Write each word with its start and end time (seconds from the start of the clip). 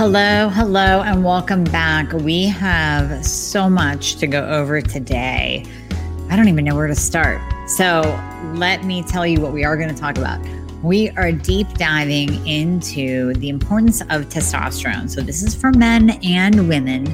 Hello, 0.00 0.48
hello, 0.48 1.02
and 1.02 1.22
welcome 1.22 1.62
back. 1.62 2.10
We 2.14 2.46
have 2.46 3.22
so 3.22 3.68
much 3.68 4.16
to 4.16 4.26
go 4.26 4.48
over 4.48 4.80
today. 4.80 5.62
I 6.30 6.36
don't 6.36 6.48
even 6.48 6.64
know 6.64 6.74
where 6.74 6.86
to 6.86 6.94
start. 6.94 7.38
So, 7.68 8.00
let 8.54 8.82
me 8.84 9.02
tell 9.02 9.26
you 9.26 9.42
what 9.42 9.52
we 9.52 9.62
are 9.62 9.76
going 9.76 9.94
to 9.94 9.94
talk 9.94 10.16
about. 10.16 10.40
We 10.82 11.10
are 11.18 11.32
deep 11.32 11.68
diving 11.74 12.46
into 12.46 13.34
the 13.34 13.50
importance 13.50 14.00
of 14.00 14.30
testosterone. 14.30 15.10
So, 15.10 15.20
this 15.20 15.42
is 15.42 15.54
for 15.54 15.70
men 15.70 16.18
and 16.24 16.66
women, 16.66 17.04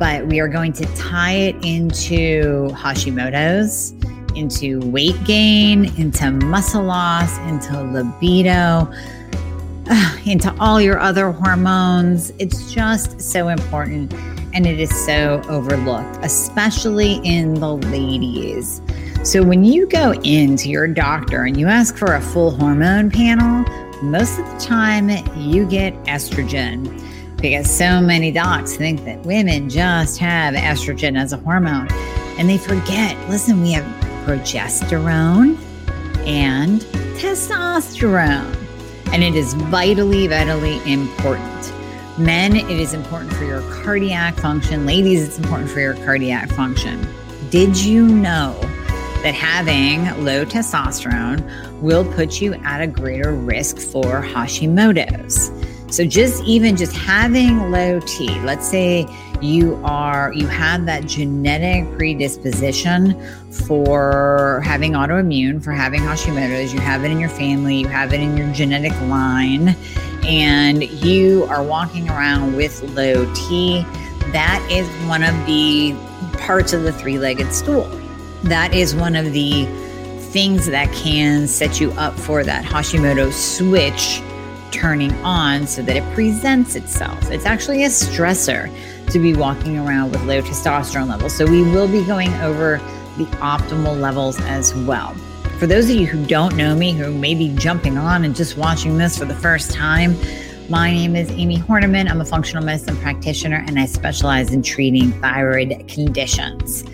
but 0.00 0.26
we 0.26 0.40
are 0.40 0.48
going 0.48 0.72
to 0.72 0.86
tie 0.96 1.34
it 1.34 1.64
into 1.64 2.68
Hashimoto's, 2.70 3.92
into 4.34 4.80
weight 4.80 5.22
gain, 5.22 5.96
into 5.96 6.32
muscle 6.32 6.82
loss, 6.82 7.38
into 7.38 7.80
libido 7.80 8.92
into 10.26 10.54
all 10.58 10.80
your 10.80 10.98
other 10.98 11.30
hormones. 11.30 12.32
It's 12.38 12.72
just 12.72 13.20
so 13.20 13.48
important 13.48 14.12
and 14.54 14.66
it 14.66 14.80
is 14.80 14.90
so 15.06 15.42
overlooked, 15.48 16.18
especially 16.22 17.20
in 17.24 17.54
the 17.54 17.76
ladies. 17.76 18.80
So, 19.24 19.42
when 19.42 19.64
you 19.64 19.86
go 19.86 20.12
into 20.22 20.70
your 20.70 20.86
doctor 20.86 21.44
and 21.44 21.56
you 21.56 21.66
ask 21.66 21.96
for 21.96 22.14
a 22.14 22.20
full 22.20 22.52
hormone 22.52 23.10
panel, 23.10 23.64
most 24.02 24.38
of 24.38 24.46
the 24.46 24.58
time 24.58 25.08
you 25.36 25.66
get 25.66 25.92
estrogen 26.04 26.86
because 27.36 27.70
so 27.70 28.00
many 28.00 28.32
docs 28.32 28.76
think 28.76 29.04
that 29.04 29.20
women 29.24 29.68
just 29.68 30.18
have 30.18 30.54
estrogen 30.54 31.18
as 31.18 31.32
a 31.32 31.36
hormone 31.38 31.88
and 32.38 32.48
they 32.48 32.58
forget 32.58 33.16
listen, 33.28 33.60
we 33.62 33.72
have 33.72 33.84
progesterone 34.24 35.58
and 36.26 36.80
testosterone 37.20 38.57
and 39.12 39.22
it 39.22 39.34
is 39.34 39.54
vitally, 39.54 40.26
vitally 40.26 40.80
important. 40.90 41.72
Men, 42.18 42.56
it 42.56 42.70
is 42.70 42.94
important 42.94 43.32
for 43.32 43.44
your 43.44 43.62
cardiac 43.82 44.34
function. 44.36 44.86
Ladies, 44.86 45.26
it's 45.26 45.38
important 45.38 45.70
for 45.70 45.80
your 45.80 45.94
cardiac 45.94 46.50
function. 46.50 47.06
Did 47.50 47.76
you 47.76 48.06
know 48.06 48.58
that 49.22 49.34
having 49.34 50.04
low 50.24 50.44
testosterone 50.44 51.80
will 51.80 52.04
put 52.12 52.40
you 52.40 52.54
at 52.64 52.80
a 52.80 52.86
greater 52.86 53.32
risk 53.32 53.78
for 53.78 54.22
Hashimoto's? 54.22 55.50
So 55.90 56.04
just 56.04 56.44
even 56.44 56.76
just 56.76 56.94
having 56.94 57.70
low 57.70 58.00
T, 58.00 58.28
let's 58.40 58.68
say 58.68 59.06
you 59.40 59.80
are 59.84 60.32
you 60.34 60.46
have 60.46 60.84
that 60.86 61.06
genetic 61.06 61.90
predisposition 61.96 63.18
for 63.50 64.60
having 64.64 64.92
autoimmune, 64.92 65.62
for 65.64 65.72
having 65.72 66.00
Hashimoto's, 66.00 66.74
you 66.74 66.80
have 66.80 67.04
it 67.04 67.10
in 67.10 67.18
your 67.18 67.30
family, 67.30 67.78
you 67.78 67.88
have 67.88 68.12
it 68.12 68.20
in 68.20 68.36
your 68.36 68.52
genetic 68.52 68.92
line, 69.02 69.74
and 70.24 70.84
you 70.84 71.44
are 71.44 71.62
walking 71.62 72.10
around 72.10 72.54
with 72.54 72.82
low 72.94 73.32
T, 73.34 73.82
that 74.32 74.66
is 74.70 74.86
one 75.08 75.22
of 75.22 75.34
the 75.46 75.96
parts 76.38 76.74
of 76.74 76.82
the 76.82 76.92
three-legged 76.92 77.52
stool. 77.52 77.88
That 78.44 78.74
is 78.74 78.94
one 78.94 79.16
of 79.16 79.32
the 79.32 79.64
things 80.32 80.66
that 80.66 80.92
can 80.92 81.48
set 81.48 81.80
you 81.80 81.92
up 81.92 82.14
for 82.18 82.44
that 82.44 82.62
Hashimoto 82.64 83.32
switch 83.32 84.20
turning 84.70 85.12
on 85.24 85.66
so 85.66 85.82
that 85.82 85.96
it 85.96 86.14
presents 86.14 86.74
itself. 86.74 87.30
It's 87.30 87.46
actually 87.46 87.84
a 87.84 87.88
stressor 87.88 88.72
to 89.10 89.18
be 89.18 89.34
walking 89.34 89.78
around 89.78 90.12
with 90.12 90.22
low 90.24 90.42
testosterone 90.42 91.08
levels. 91.08 91.34
So 91.34 91.46
we 91.46 91.62
will 91.62 91.88
be 91.88 92.04
going 92.04 92.32
over 92.34 92.78
the 93.16 93.24
optimal 93.40 93.98
levels 93.98 94.40
as 94.42 94.74
well. 94.74 95.14
For 95.58 95.66
those 95.66 95.90
of 95.90 95.96
you 95.96 96.06
who 96.06 96.24
don't 96.26 96.56
know 96.56 96.76
me, 96.76 96.92
who 96.92 97.12
may 97.12 97.34
be 97.34 97.54
jumping 97.56 97.98
on 97.98 98.24
and 98.24 98.34
just 98.36 98.56
watching 98.56 98.96
this 98.96 99.18
for 99.18 99.24
the 99.24 99.34
first 99.34 99.72
time, 99.72 100.16
my 100.68 100.90
name 100.90 101.16
is 101.16 101.30
Amie 101.30 101.58
Hornaman. 101.58 102.10
I'm 102.10 102.20
a 102.20 102.24
functional 102.24 102.62
medicine 102.62 102.96
practitioner 102.98 103.64
and 103.66 103.78
I 103.78 103.86
specialize 103.86 104.52
in 104.52 104.62
treating 104.62 105.12
thyroid 105.20 105.88
conditions. 105.88 106.84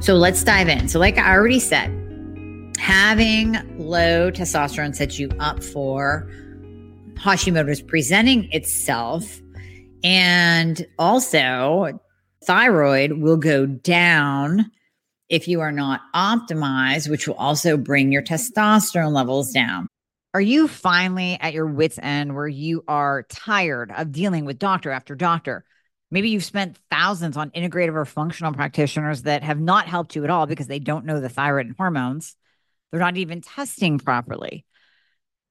So 0.00 0.14
let's 0.14 0.42
dive 0.42 0.68
in. 0.68 0.88
So, 0.88 0.98
like 0.98 1.18
I 1.18 1.32
already 1.32 1.60
said, 1.60 1.90
having 2.78 3.52
low 3.78 4.30
testosterone 4.30 4.96
sets 4.96 5.18
you 5.18 5.28
up 5.38 5.62
for 5.62 6.26
Hashimoto's 7.18 7.82
presenting 7.82 8.50
itself. 8.52 9.40
And 10.04 10.86
also, 10.98 12.00
thyroid 12.44 13.12
will 13.14 13.36
go 13.36 13.66
down 13.66 14.70
if 15.28 15.48
you 15.48 15.60
are 15.60 15.72
not 15.72 16.00
optimized, 16.14 17.10
which 17.10 17.26
will 17.26 17.34
also 17.34 17.76
bring 17.76 18.12
your 18.12 18.22
testosterone 18.22 19.12
levels 19.12 19.52
down. 19.52 19.88
Are 20.34 20.40
you 20.40 20.68
finally 20.68 21.38
at 21.40 21.52
your 21.52 21.66
wits' 21.66 21.98
end 22.00 22.34
where 22.34 22.48
you 22.48 22.84
are 22.86 23.24
tired 23.24 23.92
of 23.96 24.12
dealing 24.12 24.44
with 24.44 24.58
doctor 24.58 24.90
after 24.90 25.14
doctor? 25.14 25.64
Maybe 26.10 26.30
you've 26.30 26.44
spent 26.44 26.78
thousands 26.90 27.36
on 27.36 27.50
integrative 27.50 27.94
or 27.94 28.04
functional 28.04 28.52
practitioners 28.52 29.22
that 29.22 29.42
have 29.42 29.60
not 29.60 29.88
helped 29.88 30.16
you 30.16 30.24
at 30.24 30.30
all 30.30 30.46
because 30.46 30.66
they 30.66 30.78
don't 30.78 31.04
know 31.04 31.20
the 31.20 31.28
thyroid 31.28 31.66
and 31.66 31.76
hormones. 31.76 32.36
They're 32.90 33.00
not 33.00 33.16
even 33.16 33.42
testing 33.42 33.98
properly. 33.98 34.64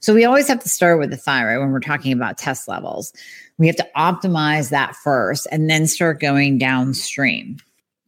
So 0.00 0.14
we 0.14 0.24
always 0.24 0.48
have 0.48 0.60
to 0.60 0.68
start 0.68 0.98
with 0.98 1.10
the 1.10 1.16
thyroid 1.16 1.60
when 1.60 1.70
we're 1.70 1.80
talking 1.80 2.12
about 2.12 2.38
test 2.38 2.68
levels. 2.68 3.12
We 3.58 3.66
have 3.66 3.76
to 3.76 3.88
optimize 3.96 4.70
that 4.70 4.96
first 4.96 5.46
and 5.50 5.68
then 5.68 5.86
start 5.86 6.20
going 6.20 6.58
downstream. 6.58 7.58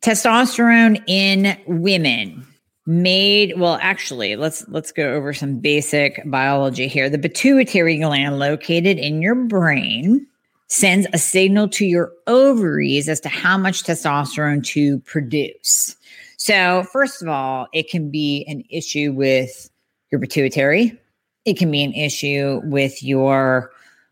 Testosterone 0.02 1.02
in 1.06 1.56
women 1.66 2.46
made 2.86 3.54
well 3.58 3.78
actually 3.80 4.34
let's 4.34 4.66
let's 4.68 4.90
go 4.90 5.12
over 5.12 5.32
some 5.32 5.58
basic 5.58 6.20
biology 6.26 6.88
here 6.88 7.08
the 7.08 7.18
pituitary 7.18 7.96
gland 7.96 8.40
located 8.40 8.98
in 8.98 9.22
your 9.22 9.36
brain 9.36 10.26
sends 10.66 11.06
a 11.12 11.18
signal 11.18 11.68
to 11.68 11.86
your 11.86 12.10
ovaries 12.26 13.08
as 13.08 13.20
to 13.20 13.28
how 13.28 13.56
much 13.56 13.84
testosterone 13.84 14.64
to 14.64 14.98
produce 15.00 15.94
so 16.38 16.82
first 16.92 17.22
of 17.22 17.28
all 17.28 17.68
it 17.72 17.88
can 17.88 18.10
be 18.10 18.44
an 18.48 18.64
issue 18.68 19.12
with 19.12 19.70
your 20.10 20.20
pituitary 20.20 20.98
it 21.44 21.58
can 21.58 21.70
be 21.70 21.82
an 21.82 21.92
issue 21.92 22.60
with 22.64 23.02
your 23.02 23.70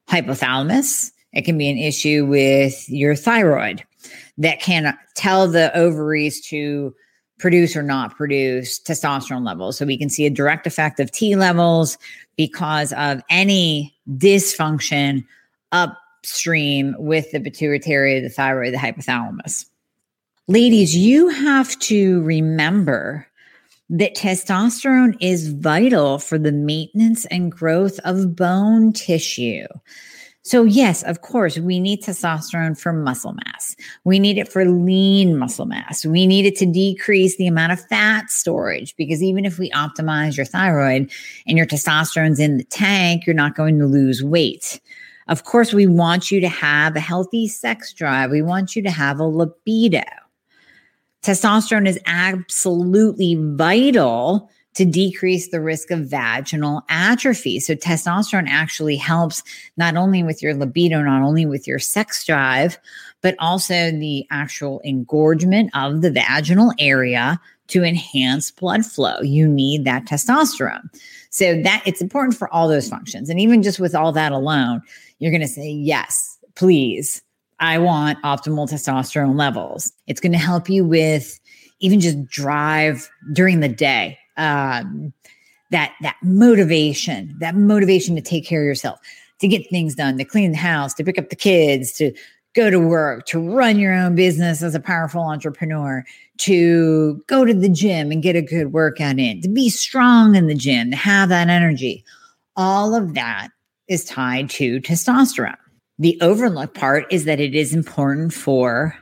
hypothalamus. 0.08 1.12
It 1.32 1.42
can 1.42 1.56
be 1.56 1.70
an 1.70 1.78
issue 1.78 2.26
with 2.26 2.88
your 2.88 3.14
thyroid 3.14 3.84
that 4.38 4.60
can 4.60 4.96
tell 5.14 5.46
the 5.46 5.76
ovaries 5.76 6.40
to 6.48 6.94
produce 7.38 7.76
or 7.76 7.82
not 7.82 8.16
produce 8.16 8.80
testosterone 8.80 9.46
levels. 9.46 9.78
So 9.78 9.86
we 9.86 9.96
can 9.96 10.10
see 10.10 10.26
a 10.26 10.30
direct 10.30 10.66
effect 10.66 11.00
of 11.00 11.10
T 11.10 11.36
levels 11.36 11.96
because 12.36 12.92
of 12.94 13.22
any 13.30 13.96
dysfunction 14.08 15.24
upstream 15.72 16.94
with 16.98 17.30
the 17.30 17.40
pituitary, 17.40 18.20
the 18.20 18.28
thyroid, 18.28 18.74
the 18.74 18.78
hypothalamus. 18.78 19.66
Ladies, 20.48 20.96
you 20.96 21.28
have 21.28 21.78
to 21.78 22.22
remember 22.22 23.26
that 23.90 24.14
testosterone 24.14 25.16
is 25.20 25.52
vital 25.52 26.18
for 26.18 26.38
the 26.38 26.52
maintenance 26.52 27.26
and 27.26 27.50
growth 27.50 27.98
of 28.04 28.36
bone 28.36 28.92
tissue. 28.92 29.66
So, 30.42 30.64
yes, 30.64 31.02
of 31.02 31.20
course, 31.20 31.58
we 31.58 31.78
need 31.78 32.02
testosterone 32.02 32.78
for 32.78 32.92
muscle 32.92 33.34
mass. 33.34 33.76
We 34.04 34.18
need 34.18 34.38
it 34.38 34.50
for 34.50 34.64
lean 34.64 35.36
muscle 35.36 35.66
mass. 35.66 36.06
We 36.06 36.26
need 36.26 36.46
it 36.46 36.56
to 36.56 36.66
decrease 36.66 37.36
the 37.36 37.46
amount 37.46 37.72
of 37.72 37.86
fat 37.88 38.30
storage 38.30 38.96
because 38.96 39.22
even 39.22 39.44
if 39.44 39.58
we 39.58 39.70
optimize 39.72 40.36
your 40.36 40.46
thyroid 40.46 41.10
and 41.46 41.58
your 41.58 41.66
testosterone's 41.66 42.40
in 42.40 42.56
the 42.56 42.64
tank, 42.64 43.26
you're 43.26 43.34
not 43.34 43.54
going 43.54 43.78
to 43.78 43.86
lose 43.86 44.24
weight. 44.24 44.80
Of 45.28 45.44
course, 45.44 45.74
we 45.74 45.86
want 45.86 46.30
you 46.30 46.40
to 46.40 46.48
have 46.48 46.96
a 46.96 47.00
healthy 47.00 47.46
sex 47.46 47.92
drive. 47.92 48.30
We 48.30 48.42
want 48.42 48.74
you 48.74 48.82
to 48.82 48.90
have 48.90 49.20
a 49.20 49.24
libido. 49.24 50.00
Testosterone 51.22 51.86
is 51.86 51.98
absolutely 52.06 53.36
vital 53.38 54.50
to 54.74 54.84
decrease 54.84 55.48
the 55.48 55.60
risk 55.60 55.90
of 55.90 56.06
vaginal 56.06 56.82
atrophy. 56.88 57.60
So, 57.60 57.74
testosterone 57.74 58.48
actually 58.48 58.96
helps 58.96 59.42
not 59.76 59.96
only 59.96 60.22
with 60.22 60.42
your 60.42 60.54
libido, 60.54 61.02
not 61.02 61.22
only 61.22 61.44
with 61.44 61.66
your 61.66 61.78
sex 61.78 62.24
drive, 62.24 62.78
but 63.20 63.34
also 63.38 63.90
the 63.90 64.26
actual 64.30 64.80
engorgement 64.80 65.70
of 65.74 66.02
the 66.02 66.10
vaginal 66.10 66.72
area 66.78 67.40
to 67.68 67.84
enhance 67.84 68.50
blood 68.50 68.86
flow. 68.86 69.20
You 69.20 69.46
need 69.46 69.84
that 69.84 70.04
testosterone. 70.04 70.88
So, 71.30 71.60
that 71.62 71.82
it's 71.84 72.00
important 72.00 72.36
for 72.36 72.52
all 72.52 72.68
those 72.68 72.88
functions. 72.88 73.28
And 73.28 73.40
even 73.40 73.62
just 73.62 73.80
with 73.80 73.94
all 73.94 74.12
that 74.12 74.32
alone, 74.32 74.82
you're 75.18 75.32
going 75.32 75.40
to 75.42 75.48
say, 75.48 75.68
yes, 75.68 76.38
please. 76.54 77.22
I 77.60 77.78
want 77.78 78.20
optimal 78.22 78.68
testosterone 78.68 79.38
levels. 79.38 79.92
It's 80.06 80.20
going 80.20 80.32
to 80.32 80.38
help 80.38 80.68
you 80.68 80.84
with 80.84 81.38
even 81.80 82.00
just 82.00 82.26
drive 82.26 83.08
during 83.32 83.60
the 83.60 83.68
day 83.68 84.18
um, 84.36 85.12
that 85.70 85.92
that 86.00 86.16
motivation, 86.22 87.36
that 87.38 87.54
motivation 87.54 88.16
to 88.16 88.22
take 88.22 88.46
care 88.46 88.62
of 88.62 88.66
yourself, 88.66 88.98
to 89.40 89.48
get 89.48 89.68
things 89.70 89.94
done, 89.94 90.18
to 90.18 90.24
clean 90.24 90.52
the 90.52 90.58
house, 90.58 90.94
to 90.94 91.04
pick 91.04 91.18
up 91.18 91.28
the 91.28 91.36
kids, 91.36 91.92
to 91.92 92.12
go 92.54 92.70
to 92.70 92.80
work, 92.80 93.26
to 93.26 93.38
run 93.38 93.78
your 93.78 93.94
own 93.94 94.14
business 94.14 94.62
as 94.62 94.74
a 94.74 94.80
powerful 94.80 95.22
entrepreneur, 95.22 96.04
to 96.38 97.22
go 97.26 97.44
to 97.44 97.54
the 97.54 97.68
gym 97.68 98.10
and 98.10 98.22
get 98.22 98.34
a 98.34 98.42
good 98.42 98.72
workout 98.72 99.18
in, 99.18 99.40
to 99.42 99.48
be 99.48 99.68
strong 99.68 100.34
in 100.34 100.46
the 100.46 100.54
gym, 100.54 100.90
to 100.90 100.96
have 100.96 101.28
that 101.28 101.48
energy. 101.48 102.04
All 102.56 102.94
of 102.94 103.14
that 103.14 103.48
is 103.86 104.04
tied 104.04 104.50
to 104.50 104.80
testosterone. 104.80 105.56
The 106.00 106.18
overlooked 106.22 106.74
part 106.74 107.04
is 107.12 107.26
that 107.26 107.40
it 107.40 107.54
is 107.54 107.74
important 107.74 108.32
for 108.32 108.96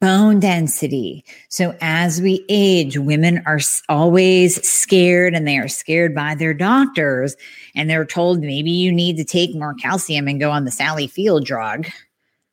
bone 0.00 0.40
density. 0.40 1.26
So 1.50 1.76
as 1.82 2.22
we 2.22 2.42
age, 2.48 2.96
women 2.96 3.42
are 3.44 3.60
always 3.90 4.66
scared 4.66 5.34
and 5.34 5.46
they 5.46 5.58
are 5.58 5.68
scared 5.68 6.14
by 6.14 6.34
their 6.34 6.54
doctors 6.54 7.36
and 7.74 7.90
they're 7.90 8.06
told 8.06 8.40
maybe 8.40 8.70
you 8.70 8.90
need 8.90 9.18
to 9.18 9.24
take 9.24 9.54
more 9.54 9.74
calcium 9.74 10.26
and 10.26 10.40
go 10.40 10.50
on 10.50 10.64
the 10.64 10.70
Sally 10.70 11.06
Field 11.06 11.44
drug 11.44 11.86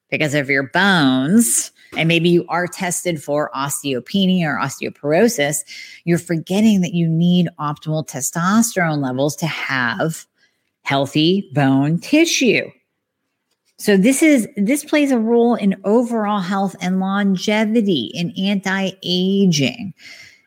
because 0.09 0.33
of 0.35 0.49
your 0.49 0.63
bones. 0.63 1.71
And 1.95 2.09
maybe 2.09 2.27
you 2.27 2.45
are 2.49 2.67
tested 2.67 3.23
for 3.23 3.49
osteopenia 3.55 4.43
or 4.43 4.59
osteoporosis. 4.59 5.59
You're 6.03 6.19
forgetting 6.19 6.81
that 6.81 6.93
you 6.93 7.07
need 7.07 7.47
optimal 7.57 8.05
testosterone 8.05 9.01
levels 9.01 9.37
to 9.37 9.47
have 9.47 10.27
healthy 10.81 11.49
bone 11.53 11.97
tissue. 11.99 12.69
So 13.79 13.95
this 13.95 14.21
is 14.21 14.45
this 14.57 14.83
plays 14.83 15.11
a 15.11 15.17
role 15.17 15.55
in 15.55 15.79
overall 15.85 16.41
health 16.41 16.75
and 16.81 16.99
longevity 16.99 18.11
in 18.13 18.33
anti-aging. 18.37 19.93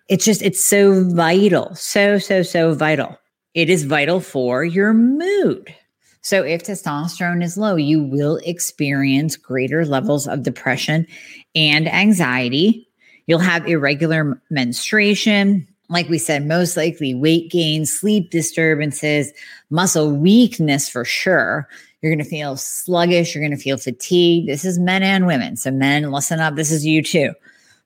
It's 0.08 0.26
just 0.26 0.42
it's 0.42 0.62
so 0.62 1.08
vital. 1.08 1.74
So 1.74 2.18
so 2.18 2.42
so 2.42 2.74
vital. 2.74 3.18
It 3.54 3.70
is 3.70 3.84
vital 3.84 4.20
for 4.20 4.64
your 4.64 4.92
mood. 4.92 5.74
So 6.20 6.42
if 6.42 6.62
testosterone 6.62 7.42
is 7.42 7.56
low, 7.56 7.74
you 7.76 8.02
will 8.02 8.36
experience 8.44 9.36
greater 9.36 9.86
levels 9.86 10.28
of 10.28 10.42
depression 10.42 11.06
and 11.54 11.88
anxiety. 11.88 12.86
You'll 13.26 13.38
have 13.38 13.66
irregular 13.66 14.40
menstruation, 14.50 15.66
like 15.88 16.08
we 16.08 16.18
said, 16.18 16.46
most 16.46 16.76
likely 16.76 17.14
weight 17.14 17.50
gain, 17.50 17.86
sleep 17.86 18.30
disturbances, 18.30 19.32
muscle 19.70 20.12
weakness 20.12 20.88
for 20.88 21.04
sure. 21.04 21.66
You're 22.02 22.12
going 22.12 22.24
to 22.24 22.28
feel 22.28 22.56
sluggish. 22.56 23.34
You're 23.34 23.42
going 23.42 23.56
to 23.56 23.62
feel 23.62 23.78
fatigued. 23.78 24.48
This 24.48 24.64
is 24.64 24.78
men 24.78 25.04
and 25.04 25.26
women. 25.26 25.56
So, 25.56 25.70
men, 25.70 26.10
listen 26.10 26.40
up. 26.40 26.56
This 26.56 26.72
is 26.72 26.84
you 26.84 27.02
too. 27.02 27.32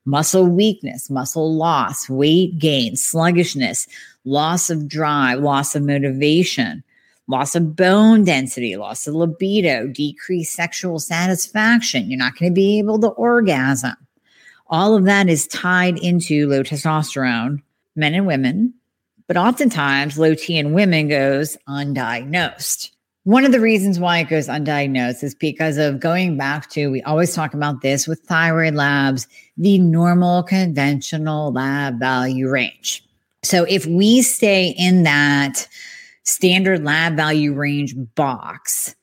Muscle 0.05 0.47
weakness, 0.47 1.09
muscle 1.09 1.53
loss, 1.55 2.09
weight 2.09 2.57
gain, 2.57 2.95
sluggishness, 2.95 3.87
loss 4.25 4.69
of 4.69 4.87
drive, 4.87 5.39
loss 5.39 5.75
of 5.75 5.83
motivation, 5.83 6.83
loss 7.27 7.55
of 7.55 7.75
bone 7.75 8.23
density, 8.23 8.75
loss 8.75 9.05
of 9.05 9.13
libido, 9.13 9.87
decreased 9.87 10.53
sexual 10.53 10.97
satisfaction. 10.99 12.09
You're 12.09 12.17
not 12.17 12.37
going 12.37 12.51
to 12.51 12.55
be 12.55 12.79
able 12.79 12.99
to 13.01 13.09
orgasm. 13.09 13.95
All 14.67 14.95
of 14.95 15.05
that 15.05 15.29
is 15.29 15.47
tied 15.47 15.97
into 15.99 16.47
low 16.47 16.63
testosterone, 16.63 17.61
men 17.95 18.13
and 18.13 18.25
women, 18.25 18.73
but 19.27 19.37
oftentimes 19.37 20.17
low 20.17 20.35
T 20.35 20.57
in 20.57 20.73
women 20.73 21.07
goes 21.07 21.57
undiagnosed. 21.67 22.91
One 23.27 23.43
of 23.43 23.51
the 23.51 23.59
reasons 23.59 23.99
why 23.99 24.19
it 24.19 24.29
goes 24.29 24.47
undiagnosed 24.47 25.21
is 25.21 25.35
because 25.35 25.75
of 25.75 25.99
going 25.99 26.37
back 26.37 26.69
to, 26.69 26.87
we 26.87 27.01
always 27.01 27.35
talk 27.35 27.53
about 27.53 27.81
this 27.81 28.07
with 28.07 28.21
thyroid 28.21 28.73
labs, 28.73 29.27
the 29.57 29.79
normal 29.79 30.43
conventional 30.43 31.51
lab 31.51 31.99
value 31.99 32.47
range. 32.47 33.03
So 33.43 33.65
if 33.65 33.85
we 33.85 34.21
stay 34.21 34.73
in 34.77 35.03
that 35.03 35.67
standard 36.23 36.85
lab 36.85 37.17
value 37.17 37.53
range 37.53 37.95
box, 38.15 38.95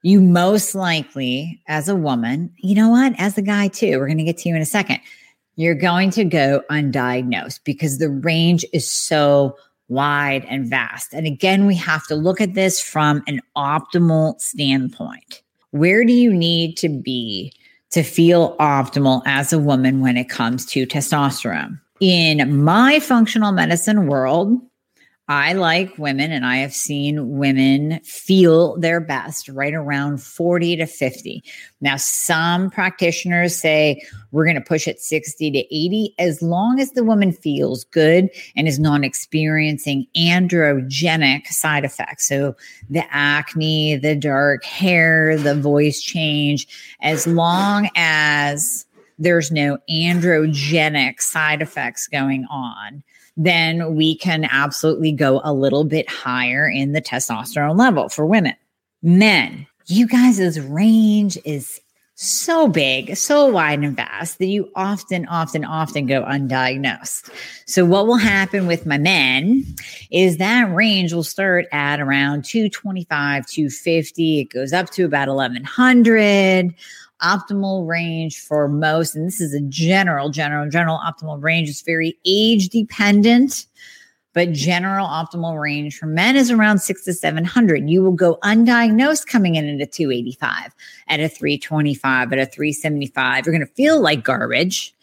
you 0.00 0.22
most 0.22 0.74
likely, 0.74 1.60
as 1.68 1.86
a 1.86 1.94
woman, 1.94 2.54
you 2.62 2.74
know 2.74 2.88
what, 2.88 3.12
as 3.18 3.36
a 3.36 3.42
guy 3.42 3.68
too, 3.68 3.98
we're 3.98 4.06
going 4.06 4.16
to 4.16 4.24
get 4.24 4.38
to 4.38 4.48
you 4.48 4.56
in 4.56 4.62
a 4.62 4.64
second, 4.64 5.00
you're 5.56 5.74
going 5.74 6.08
to 6.12 6.24
go 6.24 6.62
undiagnosed 6.70 7.60
because 7.64 7.98
the 7.98 8.08
range 8.08 8.64
is 8.72 8.90
so 8.90 9.54
wide 9.90 10.46
and 10.48 10.66
vast. 10.66 11.12
And 11.12 11.26
again, 11.26 11.66
we 11.66 11.74
have 11.76 12.06
to 12.06 12.14
look 12.14 12.40
at 12.40 12.54
this 12.54 12.80
from 12.80 13.22
an 13.26 13.40
optimal 13.56 14.40
standpoint. 14.40 15.42
Where 15.72 16.04
do 16.04 16.12
you 16.12 16.32
need 16.32 16.76
to 16.78 16.88
be 16.88 17.52
to 17.90 18.02
feel 18.02 18.56
optimal 18.58 19.22
as 19.26 19.52
a 19.52 19.58
woman 19.58 20.00
when 20.00 20.16
it 20.16 20.28
comes 20.28 20.64
to 20.66 20.86
testosterone? 20.86 21.78
In 22.00 22.62
my 22.62 22.98
functional 23.00 23.52
medicine 23.52 24.06
world, 24.06 24.58
I 25.30 25.52
like 25.52 25.96
women, 25.96 26.32
and 26.32 26.44
I 26.44 26.56
have 26.56 26.74
seen 26.74 27.38
women 27.38 28.00
feel 28.00 28.76
their 28.78 28.98
best 28.98 29.48
right 29.48 29.72
around 29.72 30.20
40 30.20 30.78
to 30.78 30.86
50. 30.86 31.44
Now, 31.80 31.94
some 31.98 32.68
practitioners 32.68 33.56
say 33.56 34.02
we're 34.32 34.44
going 34.44 34.56
to 34.56 34.60
push 34.60 34.88
it 34.88 35.00
60 35.00 35.52
to 35.52 35.58
80 35.58 36.14
as 36.18 36.42
long 36.42 36.80
as 36.80 36.90
the 36.90 37.04
woman 37.04 37.30
feels 37.30 37.84
good 37.84 38.28
and 38.56 38.66
is 38.66 38.80
not 38.80 39.04
experiencing 39.04 40.04
androgenic 40.16 41.46
side 41.46 41.84
effects. 41.84 42.26
So, 42.26 42.56
the 42.88 43.04
acne, 43.14 43.98
the 43.98 44.16
dark 44.16 44.64
hair, 44.64 45.38
the 45.38 45.54
voice 45.54 46.02
change, 46.02 46.66
as 47.02 47.28
long 47.28 47.88
as 47.94 48.84
there's 49.20 49.52
no 49.52 49.78
androgenic 49.88 51.20
side 51.20 51.62
effects 51.62 52.08
going 52.08 52.46
on 52.50 53.04
then 53.40 53.94
we 53.94 54.14
can 54.14 54.46
absolutely 54.50 55.12
go 55.12 55.40
a 55.42 55.54
little 55.54 55.84
bit 55.84 56.08
higher 56.10 56.68
in 56.68 56.92
the 56.92 57.00
testosterone 57.00 57.78
level 57.78 58.10
for 58.10 58.26
women. 58.26 58.54
Men, 59.02 59.66
you 59.86 60.06
guys' 60.06 60.60
range 60.60 61.38
is 61.46 61.80
so 62.16 62.68
big, 62.68 63.16
so 63.16 63.46
wide 63.46 63.78
and 63.78 63.96
vast 63.96 64.38
that 64.40 64.46
you 64.46 64.70
often, 64.74 65.24
often, 65.24 65.64
often 65.64 66.04
go 66.04 66.22
undiagnosed. 66.22 67.30
So, 67.64 67.86
what 67.86 68.06
will 68.06 68.18
happen 68.18 68.66
with 68.66 68.84
my 68.84 68.98
men 68.98 69.64
is 70.10 70.36
that 70.36 70.70
range 70.74 71.14
will 71.14 71.24
start 71.24 71.64
at 71.72 71.98
around 71.98 72.44
225, 72.44 73.46
250. 73.46 74.40
It 74.40 74.44
goes 74.50 74.74
up 74.74 74.90
to 74.90 75.06
about 75.06 75.28
1100 75.28 76.74
optimal 77.22 77.86
range 77.86 78.40
for 78.40 78.68
most, 78.68 79.14
and 79.14 79.26
this 79.26 79.40
is 79.40 79.54
a 79.54 79.60
general, 79.62 80.30
general, 80.30 80.68
general 80.68 80.98
optimal 80.98 81.42
range, 81.42 81.68
It's 81.68 81.82
very 81.82 82.18
age 82.24 82.68
dependent. 82.68 83.66
But 84.32 84.52
general 84.52 85.08
optimal 85.08 85.60
range 85.60 85.98
for 85.98 86.06
men 86.06 86.36
is 86.36 86.52
around 86.52 86.78
six 86.78 87.04
to 87.04 87.12
700. 87.12 87.90
You 87.90 88.00
will 88.02 88.12
go 88.12 88.38
undiagnosed 88.44 89.26
coming 89.26 89.56
in 89.56 89.68
at 89.68 89.80
a 89.80 89.90
285, 89.90 90.72
at 91.08 91.18
a 91.18 91.28
325, 91.28 92.32
at 92.32 92.38
a 92.38 92.46
375. 92.46 93.44
You're 93.44 93.52
going 93.52 93.66
to 93.66 93.74
feel 93.74 94.00
like 94.00 94.22
garbage. 94.22 94.94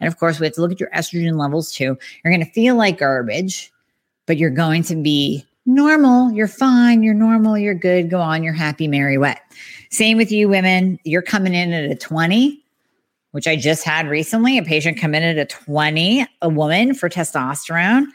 And 0.00 0.06
of 0.06 0.18
course, 0.18 0.38
we 0.38 0.44
have 0.44 0.54
to 0.56 0.60
look 0.60 0.72
at 0.72 0.80
your 0.80 0.90
estrogen 0.90 1.38
levels 1.40 1.72
too. 1.72 1.96
You're 2.22 2.34
going 2.34 2.44
to 2.44 2.52
feel 2.52 2.76
like 2.76 2.98
garbage, 2.98 3.72
but 4.26 4.36
you're 4.36 4.50
going 4.50 4.82
to 4.84 4.96
be 4.96 5.46
normal. 5.66 6.32
You're 6.32 6.48
fine. 6.48 7.02
You're 7.02 7.14
normal. 7.14 7.56
You're 7.58 7.74
good. 7.74 8.10
Go 8.10 8.20
on. 8.20 8.42
You're 8.42 8.52
happy, 8.52 8.88
merry, 8.88 9.18
wet. 9.18 9.40
Same 9.90 10.16
with 10.16 10.32
you 10.32 10.48
women. 10.48 10.98
You're 11.04 11.22
coming 11.22 11.54
in 11.54 11.72
at 11.72 11.90
a 11.90 11.94
20, 11.94 12.62
which 13.30 13.46
I 13.46 13.56
just 13.56 13.84
had 13.84 14.08
recently. 14.08 14.58
A 14.58 14.62
patient 14.62 14.98
come 14.98 15.14
in 15.14 15.22
at 15.22 15.38
a 15.38 15.46
20, 15.46 16.26
a 16.42 16.48
woman 16.48 16.94
for 16.94 17.08
testosterone, 17.08 18.06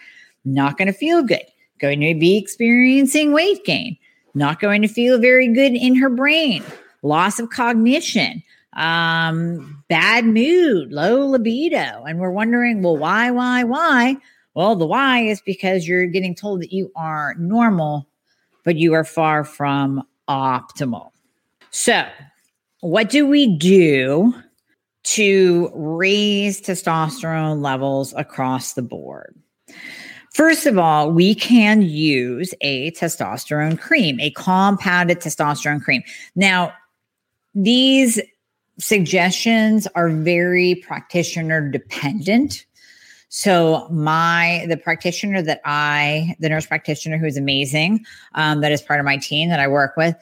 not 0.45 0.77
going 0.77 0.87
to 0.87 0.93
feel 0.93 1.23
good. 1.23 1.45
Going 1.79 2.01
to 2.01 2.13
be 2.19 2.37
experiencing 2.37 3.31
weight 3.31 3.63
gain, 3.63 3.97
not 4.33 4.59
going 4.59 4.81
to 4.81 4.87
feel 4.89 5.17
very 5.17 5.47
good 5.47 5.73
in 5.73 5.95
her 5.95 6.09
brain, 6.09 6.61
loss 7.03 7.39
of 7.39 7.49
cognition, 7.49 8.43
um, 8.73 9.81
bad 9.87 10.25
mood, 10.25 10.91
low 10.91 11.25
libido. 11.25 12.03
And 12.03 12.19
we're 12.19 12.31
wondering, 12.31 12.81
well, 12.81 12.97
why, 12.97 13.31
why, 13.31 13.63
why? 13.63 14.17
Well, 14.55 14.75
the 14.75 14.85
why 14.85 15.21
is 15.21 15.41
because 15.41 15.87
you're 15.87 16.05
getting 16.07 16.35
told 16.35 16.61
that 16.61 16.73
you 16.73 16.91
are 16.95 17.35
normal, 17.37 18.07
but 18.63 18.75
you 18.75 18.93
are 18.93 19.03
far 19.03 19.43
from 19.43 20.03
optimal. 20.27 21.11
So, 21.71 22.07
what 22.81 23.09
do 23.09 23.27
we 23.27 23.57
do 23.57 24.33
to 25.03 25.71
raise 25.73 26.61
testosterone 26.61 27.61
levels 27.61 28.13
across 28.17 28.73
the 28.73 28.81
board? 28.81 29.35
First 30.33 30.65
of 30.65 30.77
all, 30.77 31.11
we 31.11 31.35
can 31.35 31.81
use 31.81 32.53
a 32.61 32.91
testosterone 32.91 33.79
cream, 33.79 34.19
a 34.19 34.31
compounded 34.31 35.19
testosterone 35.19 35.83
cream. 35.83 36.03
Now, 36.35 36.73
these 37.55 38.21
suggestions 38.77 39.87
are 39.95 40.09
very 40.09 40.75
practitioner 40.75 41.69
dependent. 41.69 42.65
So 43.29 43.87
my 43.89 44.65
the 44.67 44.77
practitioner 44.77 45.41
that 45.43 45.61
I, 45.63 46.35
the 46.39 46.49
nurse 46.49 46.65
practitioner 46.65 47.17
who 47.17 47.25
is 47.25 47.37
amazing, 47.37 48.05
um, 48.35 48.61
that 48.61 48.71
is 48.71 48.81
part 48.81 48.99
of 48.99 49.05
my 49.05 49.17
team 49.17 49.49
that 49.49 49.59
I 49.59 49.67
work 49.67 49.95
with, 49.95 50.15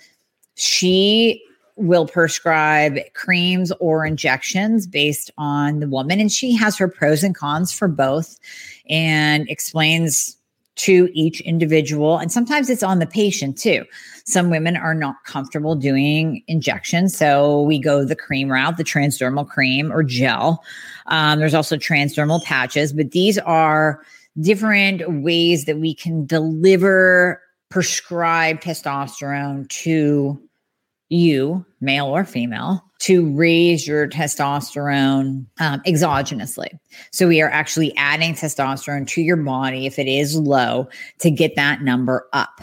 she 0.56 1.44
will 1.78 2.08
prescribe 2.08 2.98
creams 3.14 3.72
or 3.80 4.06
injections 4.06 4.88
based 4.88 5.32
on 5.38 5.80
the 5.80 5.88
woman, 5.88 6.20
and 6.20 6.32
she 6.32 6.54
has 6.56 6.78
her 6.78 6.88
pros 6.88 7.24
and 7.24 7.36
cons 7.36 7.72
for 7.72 7.88
both, 7.88 8.38
and 8.90 9.48
explains 9.50 10.37
to 10.78 11.10
each 11.14 11.42
individual. 11.42 12.18
And 12.18 12.32
sometimes 12.32 12.70
it's 12.70 12.84
on 12.84 13.00
the 13.00 13.06
patient 13.06 13.58
too. 13.58 13.86
Some 14.26 14.50
women 14.50 14.78
are 14.78 14.94
not 14.94 15.24
comfortable 15.26 15.76
doing 15.76 16.44
injections. 16.48 17.18
So 17.18 17.62
we 17.64 17.80
go 17.80 18.06
the 18.06 18.16
cream 18.16 18.50
route, 18.50 18.78
the 18.78 18.84
transdermal 18.84 19.48
cream 19.48 19.92
or 19.92 20.04
gel. 20.04 20.64
Um, 21.08 21.40
there's 21.40 21.56
also 21.56 21.78
transdermal 21.78 22.44
patches, 22.44 22.94
but 22.94 23.12
these 23.12 23.38
are 23.40 24.02
different 24.40 25.24
ways 25.24 25.66
that 25.66 25.80
we 25.80 25.96
can 25.96 26.26
deliver 26.26 27.42
prescribed 27.70 28.64
testosterone 28.64 29.68
to 29.70 30.40
you, 31.10 31.66
male 31.82 32.08
or 32.08 32.26
female, 32.26 32.84
to 33.00 33.30
raise 33.34 33.88
your 33.88 34.08
testosterone 34.08 35.46
um, 35.60 35.82
exogenously. 35.86 36.70
So 37.12 37.28
we 37.28 37.42
are 37.42 37.50
actually 37.50 37.96
adding 37.96 38.34
testosterone 38.34 39.08
to 39.10 39.22
your 39.22 39.38
body 39.38 39.86
if 39.86 40.00
it 40.00 40.08
is 40.08 40.36
low 40.36 40.90
to 41.20 41.30
get 41.30 41.56
that 41.56 41.82
number 41.82 42.28
up. 42.34 42.62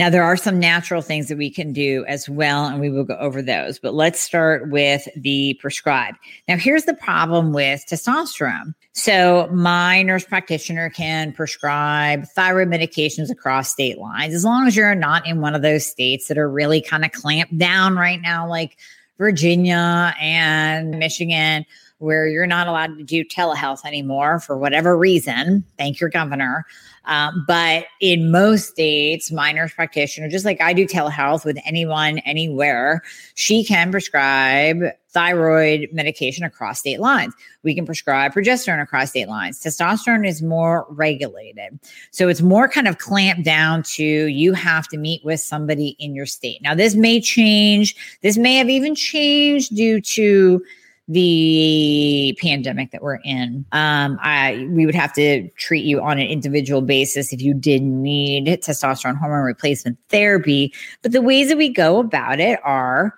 Now, 0.00 0.08
there 0.08 0.24
are 0.24 0.34
some 0.34 0.58
natural 0.58 1.02
things 1.02 1.28
that 1.28 1.36
we 1.36 1.50
can 1.50 1.74
do 1.74 2.06
as 2.08 2.26
well, 2.26 2.64
and 2.64 2.80
we 2.80 2.88
will 2.88 3.04
go 3.04 3.18
over 3.18 3.42
those. 3.42 3.78
But 3.78 3.92
let's 3.92 4.18
start 4.18 4.70
with 4.70 5.06
the 5.14 5.58
prescribed. 5.60 6.16
Now, 6.48 6.56
here's 6.56 6.84
the 6.84 6.94
problem 6.94 7.52
with 7.52 7.84
testosterone. 7.86 8.74
So, 8.94 9.46
my 9.52 10.02
nurse 10.02 10.24
practitioner 10.24 10.88
can 10.88 11.34
prescribe 11.34 12.24
thyroid 12.28 12.68
medications 12.68 13.28
across 13.28 13.70
state 13.70 13.98
lines 13.98 14.32
as 14.32 14.42
long 14.42 14.66
as 14.66 14.74
you're 14.74 14.94
not 14.94 15.26
in 15.26 15.42
one 15.42 15.54
of 15.54 15.60
those 15.60 15.84
states 15.84 16.28
that 16.28 16.38
are 16.38 16.48
really 16.48 16.80
kind 16.80 17.04
of 17.04 17.12
clamped 17.12 17.58
down 17.58 17.96
right 17.96 18.22
now, 18.22 18.48
like 18.48 18.78
Virginia 19.18 20.14
and 20.18 20.98
Michigan 20.98 21.66
where 22.00 22.26
you're 22.26 22.46
not 22.46 22.66
allowed 22.66 22.96
to 22.96 23.04
do 23.04 23.22
telehealth 23.22 23.84
anymore 23.84 24.40
for 24.40 24.56
whatever 24.56 24.96
reason. 24.96 25.62
Thank 25.76 26.00
your 26.00 26.08
governor. 26.08 26.64
Um, 27.04 27.44
but 27.46 27.86
in 28.00 28.30
most 28.30 28.68
states, 28.68 29.30
my 29.30 29.52
nurse 29.52 29.72
practitioner, 29.72 30.28
just 30.28 30.44
like 30.44 30.60
I 30.60 30.72
do 30.72 30.86
telehealth 30.86 31.44
with 31.44 31.58
anyone, 31.64 32.18
anywhere, 32.20 33.02
she 33.34 33.64
can 33.64 33.90
prescribe 33.90 34.82
thyroid 35.10 35.88
medication 35.92 36.44
across 36.44 36.78
state 36.78 37.00
lines. 37.00 37.34
We 37.64 37.74
can 37.74 37.84
prescribe 37.84 38.32
progesterone 38.32 38.80
across 38.80 39.10
state 39.10 39.28
lines. 39.28 39.60
Testosterone 39.60 40.26
is 40.26 40.40
more 40.40 40.86
regulated. 40.88 41.78
So 42.12 42.28
it's 42.28 42.40
more 42.42 42.68
kind 42.68 42.88
of 42.88 42.98
clamped 42.98 43.44
down 43.44 43.82
to 43.84 44.04
you 44.04 44.52
have 44.54 44.88
to 44.88 44.96
meet 44.96 45.24
with 45.24 45.40
somebody 45.40 45.96
in 45.98 46.14
your 46.14 46.26
state. 46.26 46.62
Now, 46.62 46.74
this 46.74 46.94
may 46.94 47.20
change. 47.20 47.94
This 48.22 48.38
may 48.38 48.54
have 48.56 48.70
even 48.70 48.94
changed 48.94 49.74
due 49.74 50.00
to 50.00 50.62
the 51.10 52.38
pandemic 52.40 52.92
that 52.92 53.02
we're 53.02 53.18
in. 53.24 53.66
Um, 53.72 54.16
I 54.22 54.68
we 54.70 54.86
would 54.86 54.94
have 54.94 55.12
to 55.14 55.48
treat 55.58 55.84
you 55.84 56.00
on 56.00 56.20
an 56.20 56.26
individual 56.26 56.82
basis 56.82 57.32
if 57.32 57.42
you 57.42 57.52
did 57.52 57.82
need 57.82 58.46
testosterone 58.46 59.18
hormone 59.18 59.42
replacement 59.44 59.98
therapy. 60.08 60.72
But 61.02 61.10
the 61.10 61.20
ways 61.20 61.48
that 61.48 61.58
we 61.58 61.68
go 61.68 61.98
about 61.98 62.38
it 62.38 62.60
are 62.62 63.14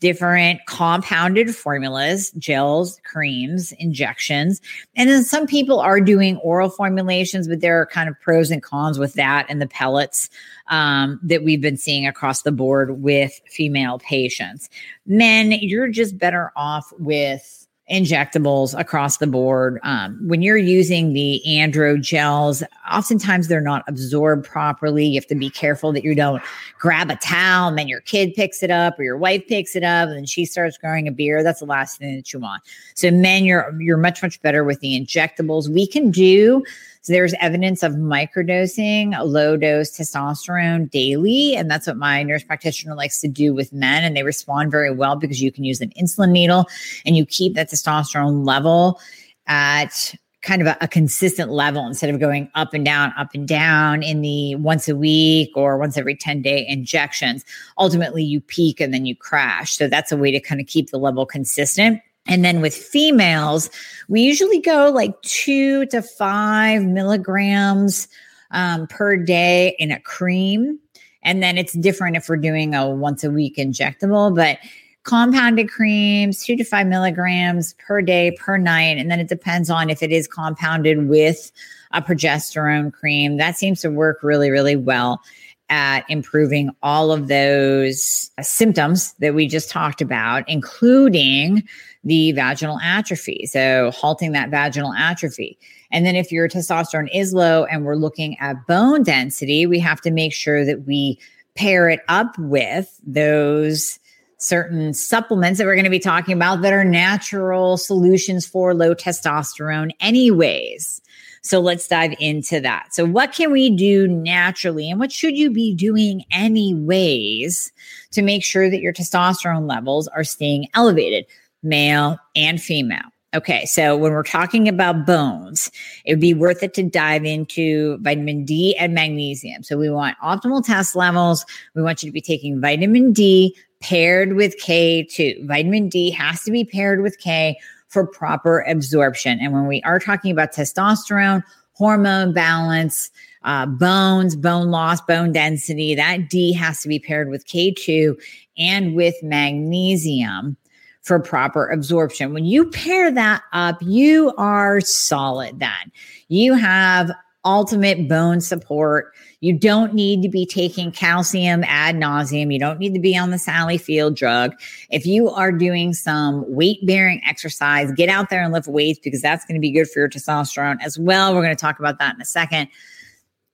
different 0.00 0.60
compounded 0.66 1.54
formulas, 1.54 2.30
gels, 2.32 3.00
creams, 3.04 3.72
injections. 3.72 4.60
And 4.94 5.08
then 5.08 5.24
some 5.24 5.46
people 5.46 5.80
are 5.80 6.00
doing 6.00 6.36
oral 6.38 6.68
formulations, 6.68 7.48
but 7.48 7.60
there 7.60 7.80
are 7.80 7.86
kind 7.86 8.08
of 8.08 8.20
pros 8.20 8.50
and 8.50 8.62
cons 8.62 8.98
with 8.98 9.14
that 9.14 9.46
and 9.48 9.60
the 9.60 9.66
pellets 9.66 10.28
um, 10.68 11.20
that 11.22 11.44
we've 11.44 11.60
been 11.60 11.76
seeing 11.76 12.06
across 12.06 12.42
the 12.42 12.52
board 12.52 13.02
with 13.02 13.40
female 13.46 13.98
patients. 13.98 14.68
Men, 15.06 15.52
you're 15.52 15.88
just 15.88 16.18
better 16.18 16.52
off 16.56 16.92
with 16.98 17.65
injectables 17.90 18.78
across 18.78 19.18
the 19.18 19.26
board. 19.26 19.78
Um, 19.84 20.18
when 20.26 20.42
you're 20.42 20.56
using 20.56 21.12
the 21.12 21.40
andro 21.46 22.00
gels, 22.00 22.64
oftentimes 22.92 23.46
they're 23.46 23.60
not 23.60 23.84
absorbed 23.86 24.44
properly. 24.44 25.06
You 25.06 25.14
have 25.20 25.28
to 25.28 25.36
be 25.36 25.50
careful 25.50 25.92
that 25.92 26.02
you 26.02 26.14
don't 26.14 26.42
grab 26.78 27.10
a 27.10 27.16
towel 27.16 27.68
and 27.68 27.78
then 27.78 27.86
your 27.86 28.00
kid 28.00 28.34
picks 28.34 28.62
it 28.62 28.70
up 28.70 28.98
or 28.98 29.04
your 29.04 29.16
wife 29.16 29.46
picks 29.46 29.76
it 29.76 29.84
up 29.84 30.08
and 30.08 30.16
then 30.16 30.26
she 30.26 30.44
starts 30.44 30.76
growing 30.76 31.06
a 31.06 31.12
beard. 31.12 31.46
That's 31.46 31.60
the 31.60 31.66
last 31.66 31.98
thing 31.98 32.16
that 32.16 32.32
you 32.32 32.40
want. 32.40 32.62
So 32.94 33.10
men, 33.10 33.44
you're 33.44 33.80
you're 33.80 33.96
much 33.96 34.22
much 34.22 34.42
better 34.42 34.64
with 34.64 34.80
the 34.80 35.00
injectables. 35.00 35.68
We 35.68 35.86
can 35.86 36.10
do 36.10 36.64
so 37.06 37.12
there's 37.12 37.34
evidence 37.40 37.84
of 37.84 37.92
microdosing 37.92 39.16
low 39.24 39.56
dose 39.56 39.96
testosterone 39.96 40.90
daily. 40.90 41.54
And 41.54 41.70
that's 41.70 41.86
what 41.86 41.96
my 41.96 42.24
nurse 42.24 42.42
practitioner 42.42 42.96
likes 42.96 43.20
to 43.20 43.28
do 43.28 43.54
with 43.54 43.72
men. 43.72 44.02
And 44.02 44.16
they 44.16 44.24
respond 44.24 44.72
very 44.72 44.90
well 44.90 45.14
because 45.14 45.40
you 45.40 45.52
can 45.52 45.62
use 45.62 45.80
an 45.80 45.90
insulin 45.90 46.32
needle 46.32 46.66
and 47.04 47.16
you 47.16 47.24
keep 47.24 47.54
that 47.54 47.70
testosterone 47.70 48.44
level 48.44 48.98
at 49.46 50.16
kind 50.42 50.60
of 50.60 50.66
a, 50.66 50.76
a, 50.80 50.88
consistent 50.88 51.52
level 51.52 51.86
instead 51.86 52.12
of 52.12 52.18
going 52.18 52.50
up 52.56 52.74
and 52.74 52.84
down, 52.84 53.12
up 53.16 53.28
and 53.34 53.46
down 53.46 54.02
in 54.02 54.20
the 54.20 54.56
once 54.56 54.88
a 54.88 54.96
week 54.96 55.52
or 55.54 55.78
once 55.78 55.96
every 55.96 56.16
10 56.16 56.42
day 56.42 56.66
injections. 56.66 57.44
Ultimately, 57.78 58.24
you 58.24 58.40
peak 58.40 58.80
and 58.80 58.92
then 58.92 59.06
you 59.06 59.14
crash. 59.14 59.76
So 59.76 59.86
that's 59.86 60.10
a 60.10 60.16
way 60.16 60.32
to 60.32 60.40
kind 60.40 60.60
of 60.60 60.66
keep 60.66 60.90
the 60.90 60.98
level 60.98 61.24
consistent. 61.24 62.00
And 62.26 62.44
then 62.44 62.60
with 62.60 62.74
females, 62.74 63.70
we 64.08 64.22
usually 64.22 64.60
go 64.60 64.90
like 64.90 65.20
two 65.22 65.86
to 65.86 66.02
five 66.02 66.82
milligrams 66.84 68.08
um, 68.50 68.86
per 68.86 69.16
day 69.16 69.76
in 69.78 69.90
a 69.90 70.00
cream. 70.00 70.78
And 71.22 71.42
then 71.42 71.58
it's 71.58 71.72
different 71.72 72.16
if 72.16 72.28
we're 72.28 72.36
doing 72.36 72.74
a 72.74 72.88
once 72.88 73.24
a 73.24 73.30
week 73.30 73.56
injectable, 73.56 74.34
but 74.34 74.58
compounded 75.02 75.68
creams, 75.68 76.44
two 76.44 76.56
to 76.56 76.64
five 76.64 76.86
milligrams 76.86 77.74
per 77.74 78.02
day, 78.02 78.32
per 78.32 78.56
night. 78.56 78.98
And 78.98 79.10
then 79.10 79.20
it 79.20 79.28
depends 79.28 79.70
on 79.70 79.88
if 79.88 80.02
it 80.02 80.12
is 80.12 80.26
compounded 80.26 81.08
with 81.08 81.52
a 81.92 82.02
progesterone 82.02 82.92
cream. 82.92 83.36
That 83.36 83.56
seems 83.56 83.80
to 83.82 83.90
work 83.90 84.22
really, 84.22 84.50
really 84.50 84.76
well 84.76 85.20
at 85.68 86.08
improving 86.08 86.70
all 86.82 87.10
of 87.12 87.28
those 87.28 88.30
symptoms 88.40 89.14
that 89.14 89.34
we 89.34 89.48
just 89.48 89.70
talked 89.70 90.00
about, 90.00 90.48
including 90.48 91.62
the 92.04 92.32
vaginal 92.32 92.78
atrophy. 92.80 93.46
So, 93.46 93.90
halting 93.92 94.32
that 94.32 94.50
vaginal 94.50 94.92
atrophy. 94.92 95.58
And 95.90 96.06
then, 96.06 96.16
if 96.16 96.30
your 96.30 96.48
testosterone 96.48 97.08
is 97.12 97.32
low 97.32 97.64
and 97.64 97.84
we're 97.84 97.96
looking 97.96 98.38
at 98.38 98.66
bone 98.66 99.02
density, 99.02 99.66
we 99.66 99.78
have 99.80 100.00
to 100.02 100.10
make 100.10 100.32
sure 100.32 100.64
that 100.64 100.86
we 100.86 101.18
pair 101.56 101.88
it 101.88 102.00
up 102.08 102.38
with 102.38 103.00
those 103.04 103.98
certain 104.38 104.92
supplements 104.92 105.58
that 105.58 105.64
we're 105.64 105.74
going 105.74 105.84
to 105.84 105.90
be 105.90 105.98
talking 105.98 106.34
about 106.34 106.62
that 106.62 106.72
are 106.72 106.84
natural 106.84 107.76
solutions 107.76 108.46
for 108.46 108.74
low 108.74 108.94
testosterone, 108.94 109.90
anyways. 110.00 111.00
So 111.46 111.60
let's 111.60 111.86
dive 111.86 112.12
into 112.18 112.60
that. 112.60 112.92
So, 112.92 113.04
what 113.04 113.32
can 113.32 113.52
we 113.52 113.70
do 113.70 114.08
naturally, 114.08 114.90
and 114.90 114.98
what 114.98 115.12
should 115.12 115.38
you 115.38 115.48
be 115.48 115.72
doing 115.72 116.24
anyways 116.32 117.72
to 118.10 118.22
make 118.22 118.42
sure 118.42 118.68
that 118.68 118.80
your 118.80 118.92
testosterone 118.92 119.68
levels 119.68 120.08
are 120.08 120.24
staying 120.24 120.68
elevated, 120.74 121.24
male 121.62 122.18
and 122.34 122.60
female? 122.60 123.12
Okay, 123.32 123.64
so 123.66 123.96
when 123.96 124.10
we're 124.12 124.24
talking 124.24 124.66
about 124.66 125.06
bones, 125.06 125.70
it 126.04 126.14
would 126.14 126.20
be 126.20 126.34
worth 126.34 126.64
it 126.64 126.74
to 126.74 126.82
dive 126.82 127.24
into 127.24 127.98
vitamin 127.98 128.44
D 128.44 128.74
and 128.76 128.92
magnesium. 128.92 129.62
So 129.62 129.76
we 129.76 129.88
want 129.88 130.16
optimal 130.24 130.64
test 130.64 130.96
levels. 130.96 131.46
We 131.74 131.82
want 131.82 132.02
you 132.02 132.08
to 132.08 132.12
be 132.12 132.20
taking 132.20 132.60
vitamin 132.60 133.12
D 133.12 133.54
paired 133.80 134.32
with 134.32 134.56
K2. 134.60 135.46
Vitamin 135.46 135.88
D 135.88 136.10
has 136.10 136.42
to 136.42 136.50
be 136.50 136.64
paired 136.64 137.02
with 137.02 137.18
K 137.18 137.56
for 137.96 138.06
proper 138.06 138.60
absorption. 138.68 139.40
And 139.40 139.54
when 139.54 139.66
we 139.66 139.80
are 139.80 139.98
talking 139.98 140.30
about 140.30 140.52
testosterone, 140.52 141.42
hormone 141.72 142.34
balance, 142.34 143.10
uh, 143.44 143.64
bones, 143.64 144.36
bone 144.36 144.70
loss, 144.70 145.00
bone 145.00 145.32
density, 145.32 145.94
that 145.94 146.28
D 146.28 146.52
has 146.52 146.82
to 146.82 146.88
be 146.88 146.98
paired 146.98 147.30
with 147.30 147.46
K2 147.46 148.20
and 148.58 148.94
with 148.94 149.14
magnesium 149.22 150.58
for 151.00 151.18
proper 151.18 151.70
absorption. 151.70 152.34
When 152.34 152.44
you 152.44 152.68
pair 152.68 153.10
that 153.10 153.40
up, 153.54 153.78
you 153.80 154.34
are 154.36 154.82
solid 154.82 155.58
then. 155.58 155.90
You 156.28 156.52
have 156.52 157.10
ultimate 157.46 158.10
bone 158.10 158.42
support. 158.42 159.14
You 159.46 159.56
don't 159.56 159.94
need 159.94 160.22
to 160.22 160.28
be 160.28 160.44
taking 160.44 160.90
calcium 160.90 161.62
ad 161.68 161.94
nauseum. 161.94 162.52
You 162.52 162.58
don't 162.58 162.80
need 162.80 162.94
to 162.94 162.98
be 162.98 163.16
on 163.16 163.30
the 163.30 163.38
Sally 163.38 163.78
Field 163.78 164.16
drug. 164.16 164.56
If 164.90 165.06
you 165.06 165.30
are 165.30 165.52
doing 165.52 165.94
some 165.94 166.44
weight 166.52 166.84
bearing 166.84 167.22
exercise, 167.24 167.92
get 167.92 168.08
out 168.08 168.28
there 168.28 168.42
and 168.42 168.52
lift 168.52 168.66
weights 168.66 168.98
because 168.98 169.22
that's 169.22 169.44
going 169.44 169.54
to 169.54 169.60
be 169.60 169.70
good 169.70 169.88
for 169.88 170.00
your 170.00 170.08
testosterone 170.08 170.78
as 170.82 170.98
well. 170.98 171.32
We're 171.32 171.44
going 171.44 171.54
to 171.54 171.60
talk 171.60 171.78
about 171.78 172.00
that 172.00 172.16
in 172.16 172.20
a 172.20 172.24
second. 172.24 172.66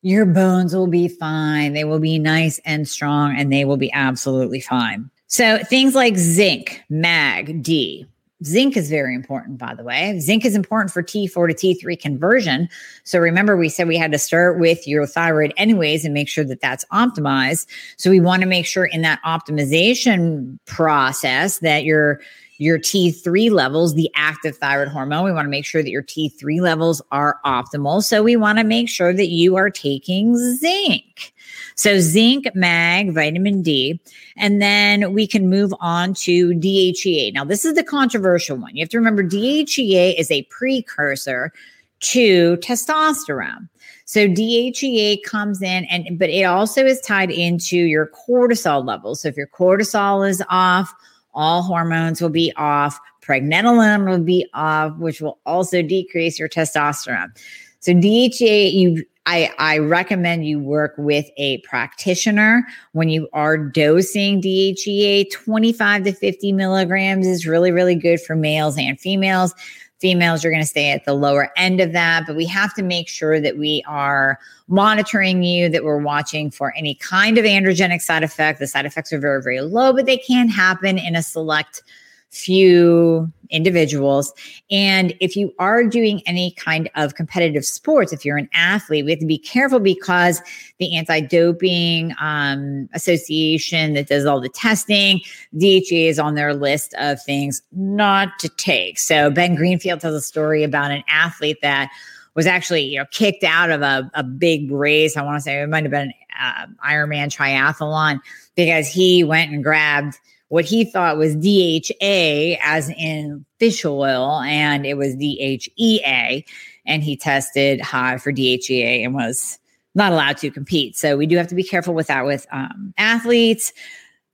Your 0.01 0.25
bones 0.25 0.75
will 0.75 0.87
be 0.87 1.09
fine. 1.09 1.75
They 1.75 1.85
will 1.85 2.01
be 2.01 2.19
nice 2.19 2.59
and 2.65 2.89
strong 2.89 3.37
and 3.37 3.53
they 3.53 3.67
will 3.67 3.77
be 3.77 3.93
absolutely 3.93 4.61
fine. 4.61 5.11
So 5.27 5.59
things 5.59 5.95
like 5.95 6.17
zinc, 6.17 6.81
mag, 6.89 7.63
D, 7.63 8.07
Zinc 8.45 8.77
is 8.77 8.91
very 8.91 9.15
important, 9.15 9.59
by 9.59 9.75
the 9.75 9.85
way. 9.85 10.19
Zinc 10.19 10.45
is 10.45 10.55
important 10.55 10.91
for 10.91 11.03
T4 11.03 11.49
to 11.49 11.55
T3 11.55 12.01
conversion. 12.01 12.69
So 13.05 13.19
remember, 13.19 13.57
we 13.57 13.69
said 13.69 13.89
we 13.89 13.97
had 13.97 14.13
to 14.13 14.19
start 14.19 14.59
with 14.59 14.87
your 14.87 15.07
thyroid 15.07 15.53
anyways 15.57 16.05
and 16.05 16.15
make 16.15 16.29
sure 16.29 16.45
that 16.45 16.61
that's 16.61 16.85
optimized. 16.93 17.67
So 17.97 18.11
we 18.11 18.21
want 18.21 18.43
to 18.43 18.49
make 18.49 18.67
sure 18.67 18.85
in 18.85 19.03
that 19.03 19.21
optimization 19.25 20.59
process 20.67 21.59
that 21.59 21.85
your 21.85 22.21
your 22.63 22.79
T3 22.79 23.51
levels, 23.51 23.95
the 23.95 24.09
active 24.15 24.57
thyroid 24.57 24.89
hormone, 24.89 25.25
we 25.25 25.33
want 25.33 25.47
to 25.47 25.51
make 25.51 25.65
sure 25.65 25.83
that 25.83 25.91
your 25.91 26.03
T3 26.03 26.61
levels 26.61 27.03
are 27.11 27.41
optimal. 27.45 28.03
So 28.05 28.23
we 28.23 28.37
want 28.37 28.59
to 28.59 28.65
make 28.65 28.89
sure 28.89 29.13
that 29.13 29.31
you 29.31 29.57
are 29.57 29.69
taking 29.69 30.37
zinc. 30.37 31.35
So 31.75 31.99
zinc, 31.99 32.47
mag, 32.55 33.13
vitamin 33.13 33.63
D, 33.63 34.01
and 34.37 34.63
then 34.63 35.13
we 35.13 35.27
can 35.27 35.51
move 35.51 35.75
on 35.81 36.15
to 36.15 36.51
DHEA. 36.51 37.35
Now, 37.35 37.45
this 37.45 37.65
is 37.65 37.75
the 37.75 37.83
controversial 37.83 38.57
one. 38.57 38.77
You 38.77 38.83
have 38.83 38.91
to 38.91 38.99
remember 38.99 39.25
DHEA 39.25 40.19
is 40.19 40.31
a 40.31 40.43
precursor 40.45 41.53
to 42.01 42.57
testosterone. 42.59 43.69
So 44.05 44.29
DHEA 44.29 45.23
comes 45.25 45.63
in 45.63 45.85
and 45.87 46.19
but 46.19 46.29
it 46.31 46.45
also 46.45 46.85
is 46.85 47.01
tied 47.01 47.31
into 47.31 47.77
your 47.77 48.11
cortisol 48.29 48.85
levels. 48.85 49.23
So 49.23 49.29
if 49.29 49.37
your 49.37 49.47
cortisol 49.49 50.29
is 50.29 50.43
off, 50.49 50.93
all 51.35 51.63
hormones 51.63 52.21
will 52.21 52.31
be 52.31 52.53
off, 52.57 52.99
pregnenolone 53.23 54.09
will 54.09 54.23
be 54.23 54.47
off, 54.55 54.97
which 54.99 55.21
will 55.21 55.39
also 55.47 55.83
decrease 55.83 56.39
your 56.39 56.49
testosterone. 56.49 57.37
So 57.81 57.93
DHEA, 57.93 58.73
you 58.73 59.05
I, 59.25 59.53
I 59.59 59.79
recommend 59.79 60.47
you 60.47 60.59
work 60.59 60.95
with 60.99 61.31
a 61.37 61.59
practitioner 61.59 62.67
when 62.91 63.09
you 63.09 63.29
are 63.33 63.57
dosing 63.57 64.43
DHEA. 64.43 65.31
25 65.31 66.05
to 66.05 66.13
50 66.13 66.53
milligrams 66.53 67.27
is 67.27 67.47
really, 67.47 67.71
really 67.71 67.95
good 67.95 68.21
for 68.21 68.35
males 68.35 68.77
and 68.77 68.99
females. 68.99 69.55
Females 70.03 70.43
you're 70.43 70.53
going 70.53 70.63
to 70.63 70.69
stay 70.69 70.91
at 70.91 71.05
the 71.05 71.15
lower 71.15 71.53
end 71.57 71.81
of 71.81 71.93
that, 71.93 72.25
but 72.27 72.35
we 72.35 72.45
have 72.47 72.75
to 72.75 72.83
make 72.83 73.09
sure 73.09 73.41
that 73.41 73.57
we 73.57 73.85
are 73.87 74.41
monitoring 74.67 75.45
you, 75.45 75.69
that 75.69 75.85
we're 75.85 75.97
watching 75.97 76.51
for 76.51 76.75
any 76.77 76.97
kind 76.97 77.39
of 77.39 77.45
androgenic 77.45 78.03
side 78.03 78.25
effect. 78.25 78.59
The 78.59 78.67
side 78.67 78.85
effects 78.85 79.13
are 79.13 79.21
very, 79.21 79.41
very 79.41 79.61
low, 79.61 79.93
but 79.93 80.07
they 80.07 80.17
can 80.17 80.49
happen 80.49 80.99
in 80.99 81.15
a 81.15 81.23
select 81.23 81.85
few 82.33 83.31
individuals. 83.51 84.33
And 84.71 85.15
if 85.21 85.37
you 85.37 85.55
are 85.59 85.85
doing 85.85 86.23
any 86.27 86.53
kind 86.53 86.91
of 86.97 87.15
competitive 87.15 87.65
sports, 87.65 88.13
if 88.13 88.25
you're 88.25 88.39
an 88.39 88.49
athlete, 88.55 89.05
we 89.05 89.11
have 89.13 89.21
to 89.21 89.27
be 89.27 89.39
careful 89.39 89.79
because 89.79 90.41
the 90.79 90.97
anti 90.97 91.21
doping 91.21 92.15
um, 92.21 92.89
association 92.95 93.93
that 93.93 94.09
does 94.09 94.25
all 94.25 94.41
the 94.41 94.49
testing, 94.49 95.21
DHEA 95.55 96.09
is 96.09 96.19
on 96.19 96.35
their 96.35 96.55
list 96.55 96.95
of 96.99 97.23
things 97.23 97.63
not 97.73 98.39
to 98.41 98.49
take. 98.49 98.99
So 98.99 99.31
Ben 99.31 99.55
Greenfield 99.55 100.01
tells 100.01 100.15
a 100.15 100.23
story 100.23 100.65
about 100.65 100.91
an 100.91 101.05
athlete 101.09 101.59
that 101.61 101.91
was 102.35 102.47
actually 102.47 102.83
you 102.83 102.99
know 102.99 103.05
kicked 103.11 103.45
out 103.45 103.71
of 103.71 103.83
a, 103.83 104.11
a 104.15 104.25
big 104.25 104.71
race. 104.71 105.17
I 105.17 105.23
want 105.23 105.37
to 105.37 105.43
say 105.43 105.61
it 105.61 105.69
might 105.69 105.85
have 105.85 105.91
been 105.91 106.13
an 106.41 106.77
uh, 106.81 106.89
Ironman 106.89 107.29
triathlon 107.29 108.21
because 108.55 108.89
he 108.89 109.23
went 109.23 109.53
and 109.53 109.63
grabbed 109.63 110.19
what 110.53 110.67
he 110.67 110.85
thought 110.85 111.17
was 111.17 111.35
DHA, 111.35 112.59
as 112.63 112.91
in 112.91 113.43
fish 113.59 113.87
oil, 113.87 114.39
and 114.43 114.85
it 114.85 114.99
was 114.99 115.17
DHEA. 115.17 116.45
And 116.85 117.03
he 117.03 117.17
tested 117.17 117.81
high 117.81 118.19
for 118.19 118.35
DHEA 118.35 119.03
and 119.03 119.15
was 119.15 119.59
not 119.95 120.13
allowed 120.13 120.37
to 120.39 120.51
compete. 120.51 120.95
So 120.95 121.17
we 121.17 121.27
do 121.27 121.39
have 121.39 121.47
to 121.47 121.55
be 121.55 121.63
careful 121.63 121.95
with 121.95 122.09
that 122.09 122.27
with 122.27 122.47
um, 122.53 122.93
athletes. 122.99 123.73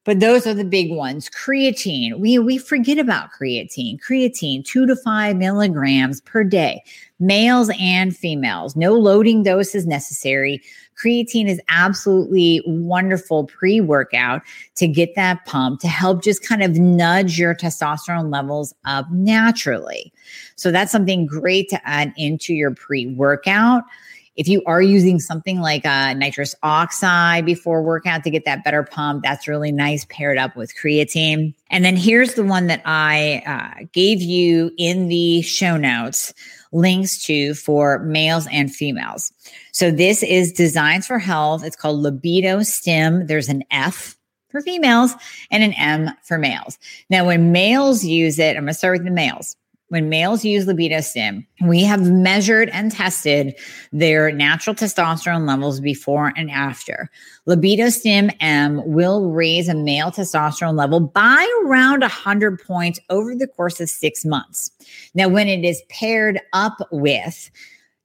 But 0.05 0.19
those 0.19 0.45
are 0.45 0.55
the 0.55 0.65
big 0.65 0.91
ones. 0.91 1.31
Creatine, 1.31 2.19
we 2.19 2.37
we 2.41 2.59
forget 2.59 2.99
about 2.99 3.29
creatine. 3.39 4.01
Creatine, 4.01 4.65
two 4.65 4.87
to 4.87 4.97
five 4.97 5.37
milligrams 5.37 6.21
per 6.23 6.43
day, 6.43 6.83
males 7.21 7.71
and 7.79 8.17
females. 8.17 8.75
No 8.75 8.95
loading 8.95 9.45
dose 9.45 9.73
is 9.73 9.87
necessary. 9.87 10.63
Creatine 11.01 11.49
is 11.49 11.61
absolutely 11.69 12.63
wonderful 12.67 13.47
pre 13.47 13.81
workout 13.81 14.43
to 14.77 14.89
get 14.89 15.15
that 15.15 15.45
pump 15.47 15.81
to 15.81 15.89
help 15.89 16.23
just 16.23 16.47
kind 16.47 16.63
of 16.63 16.73
nudge 16.73 17.39
your 17.39 17.55
testosterone 17.55 18.33
levels 18.33 18.75
up 18.85 19.11
naturally. 19.11 20.13
So 20.57 20.73
that's 20.73 20.91
something 20.91 21.27
great 21.27 21.69
to 21.71 21.89
add 21.89 22.13
into 22.17 22.53
your 22.53 22.75
pre 22.75 23.07
workout. 23.07 23.85
If 24.39 24.47
you 24.47 24.63
are 24.67 24.81
using 24.81 25.19
something 25.19 25.59
like 25.59 25.85
uh, 25.85 26.15
nitrous 26.15 26.55
oxide 26.63 27.45
before 27.45 27.83
workout 27.83 28.23
to 28.23 28.31
get 28.31 28.45
that 28.45 28.63
better 28.63 28.85
pump, 28.85 29.25
that's 29.25 29.49
really 29.49 29.73
nice 29.73 30.05
paired 30.09 30.39
up 30.39 30.55
with 30.55 30.73
creatine. 30.77 31.55
And 31.71 31.85
then 31.85 31.97
here's 31.97 32.35
the 32.35 32.45
one 32.45 32.69
that 32.69 32.81
I 32.85 33.43
uh, 33.45 33.85
gave 33.93 34.23
you 34.23 34.71
in 34.79 35.09
the 35.09 35.43
show 35.43 35.77
notes 35.77 36.33
links 36.73 37.23
to 37.25 37.55
for 37.55 37.99
males 38.01 38.47
and 38.51 38.75
females. 38.75 39.33
So 39.73 39.91
this 39.91 40.23
is 40.23 40.53
Designs 40.53 41.07
for 41.07 41.19
Health. 41.19 41.65
It's 41.65 41.77
called 41.77 42.01
Libido 42.01 42.63
Stim. 42.63 43.27
There's 43.27 43.49
an 43.49 43.65
F 43.71 44.17
for 44.51 44.61
females 44.61 45.13
and 45.51 45.63
an 45.63 45.75
M 45.75 46.11
for 46.25 46.39
males. 46.39 46.79
Now, 47.11 47.27
when 47.27 47.53
males 47.53 48.05
use 48.05 48.39
it, 48.39 48.57
I'm 48.57 48.65
going 48.65 48.69
to 48.69 48.75
start 48.75 48.99
with 48.99 49.05
the 49.05 49.11
males 49.11 49.57
when 49.89 50.09
males 50.09 50.45
use 50.45 50.67
libido 50.67 51.01
stim, 51.01 51.47
we 51.65 51.83
have 51.83 52.11
measured 52.11 52.69
and 52.71 52.93
tested 52.93 53.55
their 53.91 54.31
natural 54.31 54.77
testosterone 54.77 55.47
levels 55.47 55.81
before 55.81 56.33
and 56.37 56.51
after. 56.51 57.11
Libido 57.47 57.89
stim 57.89 58.31
M 58.41 58.83
will 58.85 59.31
raise 59.31 59.69
a 59.69 59.75
male 59.75 60.11
testosterone 60.11 60.77
level 60.77 61.01
by 61.01 61.47
around 61.65 62.01
100 62.01 62.63
points 62.63 63.01
over 63.09 63.35
the 63.35 63.47
course 63.47 63.81
of 63.81 63.89
six 63.89 64.25
months. 64.25 64.71
Now, 65.15 65.29
when 65.29 65.49
it 65.49 65.65
is 65.65 65.83
paired 65.89 66.41
up 66.53 66.77
with 66.93 67.51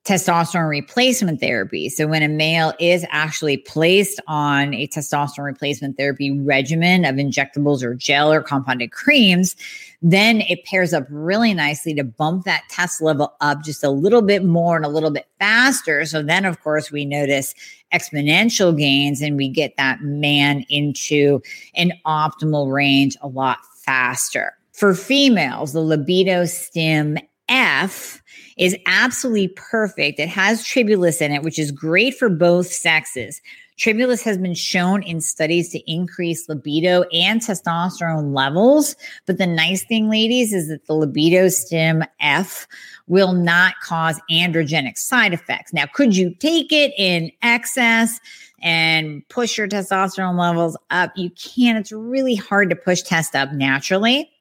testosterone 0.06 0.70
replacement 0.70 1.40
therapy. 1.40 1.88
So 1.88 2.08
when 2.08 2.24
a 2.24 2.28
male 2.28 2.74
is 2.78 3.06
actually 3.10 3.56
placed 3.56 4.20
on 4.28 4.74
a 4.74 4.88
testosterone 4.88 5.46
replacement 5.46 5.96
therapy 5.96 6.38
regimen 6.38 7.06
of 7.06 7.16
injectables 7.16 7.82
or 7.82 7.96
gel 7.96 8.32
or 8.32 8.42
compounded 8.42 8.92
creams, 8.92 9.56
then 10.02 10.42
it 10.42 10.66
pairs 10.66 10.94
up 10.94 11.06
really 11.10 11.54
nicely 11.54 11.94
to 11.94 12.04
bump 12.04 12.44
that 12.44 12.64
test 12.70 13.02
level 13.02 13.34
up 13.40 13.64
just 13.64 13.82
a 13.82 13.90
little 13.90 14.22
bit 14.22 14.44
more 14.44 14.76
and 14.76 14.86
a 14.86 14.90
little 14.90 15.12
bit 15.12 15.26
faster. 15.40 16.04
So 16.06 16.22
then, 16.22 16.44
of 16.44 16.62
course, 16.62 16.92
we 16.92 17.06
notice 17.06 17.56
exponential 17.94 18.78
gains 18.78 19.22
and 19.22 19.38
we 19.38 19.48
get 19.48 19.78
that 19.78 20.02
man 20.02 20.66
into 20.68 21.42
an 21.76 21.94
optimal 22.06 22.74
range 22.74 23.16
a 23.22 23.30
lot 23.30 23.60
faster. 23.86 24.54
For 24.74 24.94
females, 24.94 25.72
the 25.72 25.82
libido 25.82 26.46
stim 26.46 27.18
F 27.50 28.22
is 28.58 28.78
absolutely 28.86 29.50
perfect. 29.50 30.20
It 30.20 30.30
has 30.30 30.64
tribulus 30.64 31.22
in 31.22 31.32
it, 31.32 31.44
which 31.44 31.60
is 31.60 31.72
great 31.72 32.16
for 32.16 32.30
both 32.30 32.68
sexes. 32.68 33.42
Tribulus 33.78 34.22
has 34.22 34.38
been 34.38 34.54
shown 34.54 35.02
in 35.04 35.20
studies 35.20 35.70
to 35.70 35.92
increase 35.92 36.48
libido 36.48 37.04
and 37.12 37.42
testosterone 37.42 38.34
levels. 38.36 38.96
But 39.26 39.40
the 39.40 39.48
nice 39.48 39.84
thing, 39.84 40.10
ladies, 40.10 40.54
is 40.54 40.68
that 40.70 40.86
the 40.86 40.94
libido 40.94 41.50
stim 41.50 42.04
F 42.20 42.68
will 43.08 43.34
not 43.34 43.74
cause 43.82 44.22
androgenic 44.32 44.98
side 44.98 45.34
effects. 45.34 45.74
Now, 45.74 45.86
could 45.92 46.16
you 46.16 46.34
take 46.36 46.72
it 46.72 46.94
in 46.98 47.32
excess? 47.42 48.20
and 48.66 49.28
push 49.28 49.58
your 49.58 49.68
testosterone 49.68 50.40
levels 50.40 50.78
up. 50.90 51.12
You 51.18 51.30
can. 51.32 51.76
It's 51.76 51.92
really 51.92 52.36
hard 52.36 52.70
to 52.70 52.78
push 52.78 53.02
test 53.02 53.36
up 53.36 53.52
naturally 53.52 54.33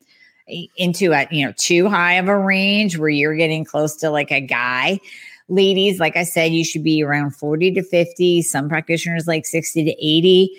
into 0.77 1.13
a 1.13 1.27
you 1.31 1.45
know 1.45 1.53
too 1.57 1.89
high 1.89 2.15
of 2.15 2.29
a 2.29 2.39
range 2.39 2.99
where 2.99 3.09
you're 3.09 3.35
getting 3.35 3.65
close 3.65 3.97
to 3.97 4.11
like 4.11 4.31
a 4.31 4.41
guy. 4.41 5.01
Ladies 5.49 6.01
like 6.01 6.17
i 6.17 6.23
said 6.23 6.53
you 6.53 6.65
should 6.65 6.85
be 6.85 7.03
around 7.03 7.33
40 7.33 7.73
to 7.73 7.83
50 7.83 8.43
some 8.43 8.69
practitioners 8.71 9.27
like 9.27 9.45
60 9.45 9.85
to 9.85 9.91
80 9.91 10.51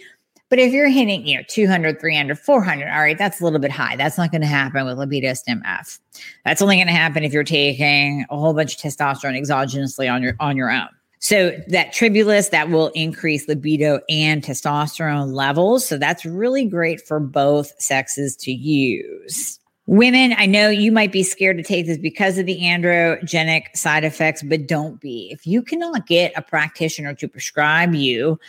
but 0.53 0.59
if 0.59 0.71
you're 0.71 0.87
hitting 0.87 1.25
you 1.25 1.37
know 1.37 1.43
200 1.47 1.99
300 1.99 2.37
400 2.37 2.87
all 2.87 3.01
right 3.01 3.17
that's 3.17 3.41
a 3.41 3.43
little 3.43 3.57
bit 3.57 3.71
high. 3.71 3.95
That's 3.95 4.19
not 4.19 4.29
going 4.29 4.41
to 4.41 4.47
happen 4.47 4.85
with 4.85 4.99
libido 4.99 5.33
stim 5.33 5.63
f. 5.65 5.99
That's 6.45 6.61
only 6.61 6.75
going 6.75 6.85
to 6.85 6.93
happen 6.93 7.23
if 7.23 7.33
you're 7.33 7.43
taking 7.43 8.23
a 8.29 8.37
whole 8.37 8.53
bunch 8.53 8.75
of 8.75 8.81
testosterone 8.81 9.35
exogenously 9.35 10.13
on 10.13 10.21
your 10.21 10.35
on 10.39 10.55
your 10.55 10.69
own. 10.69 10.89
So 11.17 11.57
that 11.69 11.93
tribulus 11.93 12.49
that 12.49 12.69
will 12.69 12.89
increase 12.89 13.47
libido 13.47 14.01
and 14.09 14.43
testosterone 14.43 15.33
levels. 15.33 15.87
So 15.87 15.97
that's 15.97 16.23
really 16.23 16.65
great 16.65 17.01
for 17.01 17.19
both 17.19 17.73
sexes 17.81 18.35
to 18.35 18.51
use 18.51 19.57
Women, 19.85 20.33
I 20.37 20.45
know 20.45 20.69
you 20.69 20.93
might 20.93 21.11
be 21.11 21.23
scared 21.23 21.57
to 21.57 21.63
take 21.63 21.87
this 21.87 21.97
because 21.97 22.37
of 22.37 22.45
the 22.45 22.61
androgenic 22.61 23.75
side 23.75 24.05
effects, 24.05 24.41
but 24.41 24.65
don't 24.65 25.01
be. 25.01 25.29
If 25.29 25.45
you 25.45 25.61
cannot 25.61 26.07
get 26.07 26.31
a 26.37 26.41
practitioner 26.41 27.13
to 27.15 27.27
prescribe 27.27 27.93
you 27.93 28.39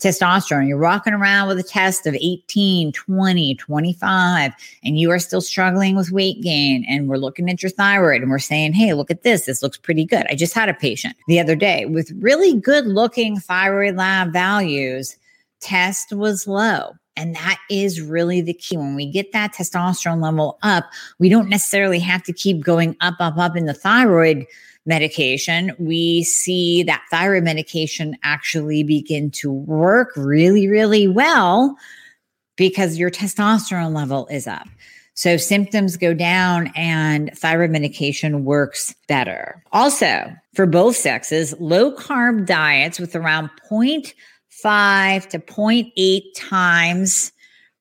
testosterone, 0.00 0.66
you're 0.66 0.78
walking 0.78 1.12
around 1.12 1.46
with 1.46 1.60
a 1.60 1.62
test 1.62 2.08
of 2.08 2.14
18, 2.14 2.90
20, 2.90 3.54
25, 3.54 4.52
and 4.82 4.98
you 4.98 5.12
are 5.12 5.20
still 5.20 5.40
struggling 5.40 5.94
with 5.94 6.10
weight 6.10 6.40
gain, 6.42 6.84
and 6.88 7.08
we're 7.08 7.18
looking 7.18 7.48
at 7.48 7.62
your 7.62 7.70
thyroid 7.70 8.22
and 8.22 8.30
we're 8.30 8.40
saying, 8.40 8.72
hey, 8.72 8.92
look 8.94 9.12
at 9.12 9.22
this. 9.22 9.46
This 9.46 9.62
looks 9.62 9.78
pretty 9.78 10.04
good. 10.04 10.26
I 10.28 10.34
just 10.34 10.54
had 10.54 10.68
a 10.68 10.74
patient 10.74 11.14
the 11.28 11.38
other 11.38 11.54
day 11.54 11.86
with 11.86 12.10
really 12.18 12.58
good 12.58 12.86
looking 12.86 13.38
thyroid 13.38 13.94
lab 13.94 14.32
values. 14.32 15.16
Test 15.60 16.12
was 16.12 16.48
low. 16.48 16.94
And 17.20 17.34
that 17.34 17.60
is 17.68 18.00
really 18.00 18.40
the 18.40 18.54
key. 18.54 18.78
When 18.78 18.94
we 18.94 19.04
get 19.10 19.32
that 19.32 19.54
testosterone 19.54 20.22
level 20.22 20.58
up, 20.62 20.90
we 21.18 21.28
don't 21.28 21.50
necessarily 21.50 21.98
have 21.98 22.22
to 22.22 22.32
keep 22.32 22.64
going 22.64 22.96
up, 23.02 23.16
up, 23.20 23.36
up 23.36 23.56
in 23.56 23.66
the 23.66 23.74
thyroid 23.74 24.46
medication, 24.86 25.72
we 25.78 26.22
see 26.24 26.82
that 26.84 27.04
thyroid 27.10 27.44
medication 27.44 28.16
actually 28.22 28.82
begin 28.82 29.30
to 29.30 29.52
work 29.52 30.12
really, 30.16 30.68
really 30.68 31.06
well 31.06 31.76
because 32.56 32.98
your 32.98 33.10
testosterone 33.10 33.94
level 33.94 34.26
is 34.28 34.46
up. 34.46 34.66
So 35.14 35.36
symptoms 35.36 35.98
go 35.98 36.14
down 36.14 36.72
and 36.74 37.30
thyroid 37.36 37.70
medication 37.70 38.44
works 38.44 38.94
better. 39.06 39.62
Also, 39.70 40.34
for 40.54 40.64
both 40.64 40.96
sexes, 40.96 41.54
low 41.60 41.94
carb 41.94 42.46
diets 42.46 42.98
with 42.98 43.14
around 43.14 43.50
0.5 44.64 45.28
to 45.30 45.38
0.8 45.38 46.22
times 46.36 47.32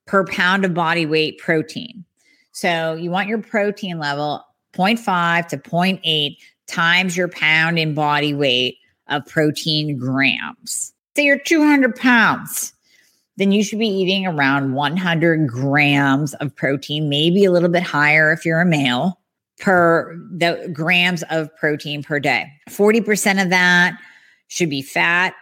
per 0.05 0.25
pound 0.25 0.65
of 0.65 0.73
body 0.73 1.05
weight 1.05 1.37
protein. 1.37 2.03
So 2.51 2.95
you 2.95 3.11
want 3.11 3.29
your 3.29 3.41
protein 3.41 3.99
level 3.99 4.43
0.5 4.73 5.47
to 5.47 5.57
0.8 5.57 6.37
times 6.67 7.17
your 7.17 7.27
pound 7.27 7.79
in 7.79 7.93
body 7.93 8.33
weight 8.33 8.77
of 9.07 9.25
protein 9.25 9.97
grams. 9.97 10.93
Say 11.15 11.25
you're 11.25 11.39
200 11.39 11.95
pounds, 11.95 12.73
then 13.37 13.51
you 13.51 13.63
should 13.63 13.79
be 13.79 13.87
eating 13.87 14.25
around 14.27 14.73
100 14.73 15.47
grams 15.47 16.33
of 16.35 16.55
protein, 16.55 17.09
maybe 17.09 17.45
a 17.45 17.51
little 17.51 17.69
bit 17.69 17.83
higher 17.83 18.31
if 18.31 18.45
you're 18.45 18.61
a 18.61 18.65
male, 18.65 19.19
per 19.59 20.15
the 20.31 20.69
grams 20.71 21.23
of 21.23 21.53
protein 21.57 22.03
per 22.03 22.19
day. 22.19 22.47
40% 22.69 23.41
of 23.41 23.49
that 23.49 23.99
should 24.47 24.69
be 24.69 24.81
fat 24.81 25.33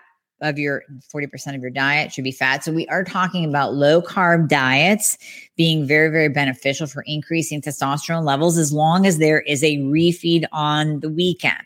of 0.41 0.59
your 0.59 0.83
40% 1.13 1.55
of 1.55 1.61
your 1.61 1.71
diet 1.71 2.11
should 2.11 2.23
be 2.23 2.31
fat. 2.31 2.63
So 2.63 2.71
we 2.71 2.87
are 2.87 3.03
talking 3.03 3.45
about 3.45 3.73
low 3.73 4.01
carb 4.01 4.47
diets 4.47 5.17
being 5.55 5.87
very, 5.87 6.09
very 6.09 6.29
beneficial 6.29 6.87
for 6.87 7.03
increasing 7.07 7.61
testosterone 7.61 8.23
levels 8.23 8.57
as 8.57 8.71
long 8.71 9.05
as 9.05 9.17
there 9.17 9.41
is 9.41 9.63
a 9.63 9.77
refeed 9.77 10.45
on 10.51 10.99
the 10.99 11.09
weekend. 11.09 11.57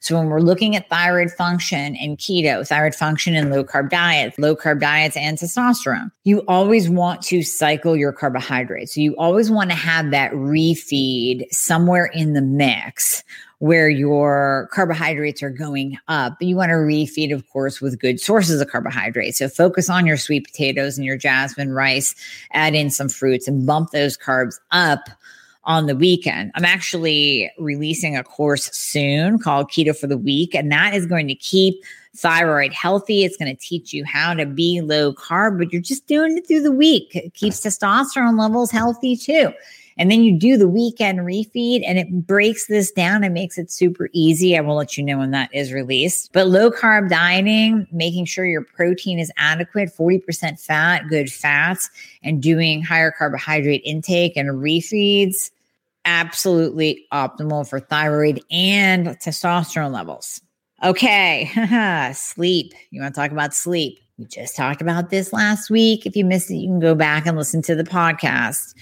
So 0.00 0.16
when 0.16 0.28
we're 0.28 0.40
looking 0.40 0.76
at 0.76 0.88
thyroid 0.88 1.30
function 1.30 1.96
and 1.96 2.16
keto, 2.18 2.66
thyroid 2.66 2.94
function 2.94 3.34
and 3.34 3.50
low 3.50 3.64
carb 3.64 3.90
diets, 3.90 4.38
low 4.38 4.54
carb 4.54 4.80
diets 4.80 5.16
and 5.16 5.36
testosterone, 5.36 6.10
you 6.24 6.44
always 6.46 6.88
want 6.88 7.22
to 7.22 7.42
cycle 7.42 7.96
your 7.96 8.12
carbohydrates. 8.12 8.94
So 8.94 9.00
you 9.00 9.16
always 9.16 9.50
want 9.50 9.70
to 9.70 9.76
have 9.76 10.10
that 10.10 10.32
refeed 10.32 11.52
somewhere 11.52 12.06
in 12.06 12.34
the 12.34 12.42
mix 12.42 13.24
where 13.58 13.88
your 13.88 14.68
carbohydrates 14.72 15.42
are 15.42 15.50
going 15.50 15.96
up. 16.08 16.36
You 16.40 16.56
want 16.56 16.70
to 16.70 16.74
refeed, 16.74 17.32
of 17.32 17.48
course, 17.48 17.80
with 17.80 17.98
good 17.98 18.20
sources 18.20 18.60
of 18.60 18.68
carbohydrates. 18.68 19.38
So 19.38 19.48
focus 19.48 19.88
on 19.88 20.06
your 20.06 20.18
sweet 20.18 20.44
potatoes 20.44 20.98
and 20.98 21.06
your 21.06 21.16
jasmine 21.16 21.72
rice, 21.72 22.14
add 22.52 22.74
in 22.74 22.90
some 22.90 23.08
fruits 23.08 23.48
and 23.48 23.66
bump 23.66 23.90
those 23.92 24.18
carbs 24.18 24.58
up 24.72 25.08
on 25.64 25.86
the 25.86 25.96
weekend. 25.96 26.52
I'm 26.54 26.64
actually 26.64 27.50
releasing 27.58 28.16
a 28.16 28.22
course 28.22 28.70
soon 28.76 29.38
called 29.38 29.68
Keto 29.70 29.96
for 29.96 30.06
the 30.06 30.18
Week, 30.18 30.54
and 30.54 30.70
that 30.70 30.94
is 30.94 31.06
going 31.06 31.26
to 31.28 31.34
keep 31.34 31.82
thyroid 32.14 32.72
healthy. 32.72 33.24
It's 33.24 33.36
going 33.36 33.54
to 33.54 33.60
teach 33.60 33.92
you 33.92 34.04
how 34.04 34.32
to 34.34 34.46
be 34.46 34.80
low 34.80 35.12
carb, 35.12 35.58
but 35.58 35.72
you're 35.72 35.82
just 35.82 36.06
doing 36.06 36.38
it 36.38 36.46
through 36.46 36.62
the 36.62 36.72
week. 36.72 37.16
It 37.16 37.34
keeps 37.34 37.60
testosterone 37.60 38.38
levels 38.38 38.70
healthy 38.70 39.16
too. 39.16 39.52
And 39.98 40.10
then 40.10 40.22
you 40.22 40.38
do 40.38 40.56
the 40.56 40.68
weekend 40.68 41.20
refeed 41.20 41.82
and 41.86 41.98
it 41.98 42.26
breaks 42.26 42.66
this 42.66 42.92
down 42.92 43.24
and 43.24 43.32
makes 43.32 43.56
it 43.56 43.70
super 43.70 44.10
easy. 44.12 44.56
I 44.56 44.60
will 44.60 44.76
let 44.76 44.96
you 44.96 45.02
know 45.02 45.18
when 45.18 45.30
that 45.30 45.48
is 45.54 45.72
released. 45.72 46.32
But 46.32 46.48
low 46.48 46.70
carb 46.70 47.08
dieting, 47.08 47.86
making 47.90 48.26
sure 48.26 48.44
your 48.44 48.62
protein 48.62 49.18
is 49.18 49.32
adequate, 49.38 49.90
40% 49.96 50.60
fat, 50.60 51.08
good 51.08 51.32
fats, 51.32 51.88
and 52.22 52.42
doing 52.42 52.82
higher 52.82 53.10
carbohydrate 53.10 53.82
intake 53.84 54.36
and 54.36 54.50
refeeds, 54.50 55.50
absolutely 56.04 57.06
optimal 57.12 57.66
for 57.66 57.80
thyroid 57.80 58.42
and 58.50 59.08
testosterone 59.08 59.92
levels. 59.92 60.42
Okay, 60.84 61.50
sleep. 62.14 62.74
You 62.90 63.00
want 63.00 63.14
to 63.14 63.20
talk 63.20 63.30
about 63.30 63.54
sleep? 63.54 63.98
We 64.18 64.26
just 64.26 64.56
talked 64.56 64.82
about 64.82 65.08
this 65.08 65.32
last 65.32 65.70
week. 65.70 66.04
If 66.04 66.16
you 66.16 66.24
missed 66.24 66.50
it, 66.50 66.56
you 66.56 66.68
can 66.68 66.80
go 66.80 66.94
back 66.94 67.26
and 67.26 67.36
listen 67.36 67.62
to 67.62 67.74
the 67.74 67.84
podcast 67.84 68.74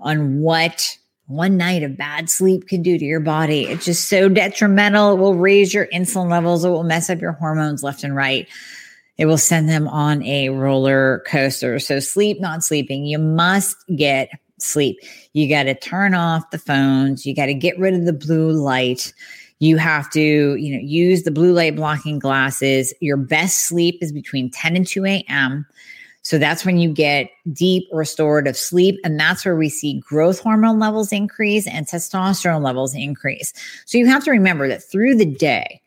on 0.00 0.40
what 0.40 0.96
one 1.26 1.58
night 1.58 1.82
of 1.82 1.96
bad 1.96 2.30
sleep 2.30 2.66
can 2.68 2.82
do 2.82 2.98
to 2.98 3.04
your 3.04 3.20
body. 3.20 3.66
It's 3.66 3.84
just 3.84 4.08
so 4.08 4.28
detrimental. 4.28 5.12
It 5.12 5.18
will 5.18 5.34
raise 5.34 5.74
your 5.74 5.86
insulin 5.88 6.30
levels, 6.30 6.64
it 6.64 6.70
will 6.70 6.84
mess 6.84 7.10
up 7.10 7.20
your 7.20 7.32
hormones 7.32 7.82
left 7.82 8.02
and 8.02 8.16
right. 8.16 8.48
It 9.18 9.26
will 9.26 9.38
send 9.38 9.68
them 9.68 9.88
on 9.88 10.22
a 10.22 10.48
roller 10.48 11.24
coaster. 11.26 11.78
So, 11.80 11.98
sleep, 12.00 12.40
not 12.40 12.64
sleeping, 12.64 13.04
you 13.04 13.18
must 13.18 13.76
get 13.94 14.30
sleep. 14.58 14.98
You 15.32 15.48
got 15.48 15.64
to 15.64 15.74
turn 15.74 16.14
off 16.14 16.50
the 16.50 16.58
phones, 16.58 17.26
you 17.26 17.34
got 17.34 17.46
to 17.46 17.54
get 17.54 17.78
rid 17.78 17.94
of 17.94 18.04
the 18.04 18.12
blue 18.12 18.52
light. 18.52 19.12
You 19.60 19.76
have 19.76 20.08
to, 20.10 20.20
you 20.54 20.72
know, 20.72 20.80
use 20.80 21.24
the 21.24 21.32
blue 21.32 21.52
light 21.52 21.74
blocking 21.74 22.20
glasses. 22.20 22.94
Your 23.00 23.16
best 23.16 23.66
sleep 23.66 23.98
is 24.00 24.12
between 24.12 24.52
10 24.52 24.76
and 24.76 24.86
2 24.86 25.04
a.m. 25.04 25.66
So 26.28 26.36
that's 26.36 26.66
when 26.66 26.76
you 26.76 26.92
get 26.92 27.30
deep 27.54 27.88
restorative 27.90 28.54
sleep. 28.54 29.00
And 29.02 29.18
that's 29.18 29.46
where 29.46 29.56
we 29.56 29.70
see 29.70 29.98
growth 30.00 30.40
hormone 30.40 30.78
levels 30.78 31.10
increase 31.10 31.66
and 31.66 31.86
testosterone 31.86 32.62
levels 32.62 32.94
increase. 32.94 33.54
So 33.86 33.96
you 33.96 34.06
have 34.08 34.24
to 34.24 34.30
remember 34.30 34.68
that 34.68 34.82
through 34.82 35.16
the 35.16 35.24
day, 35.24 35.80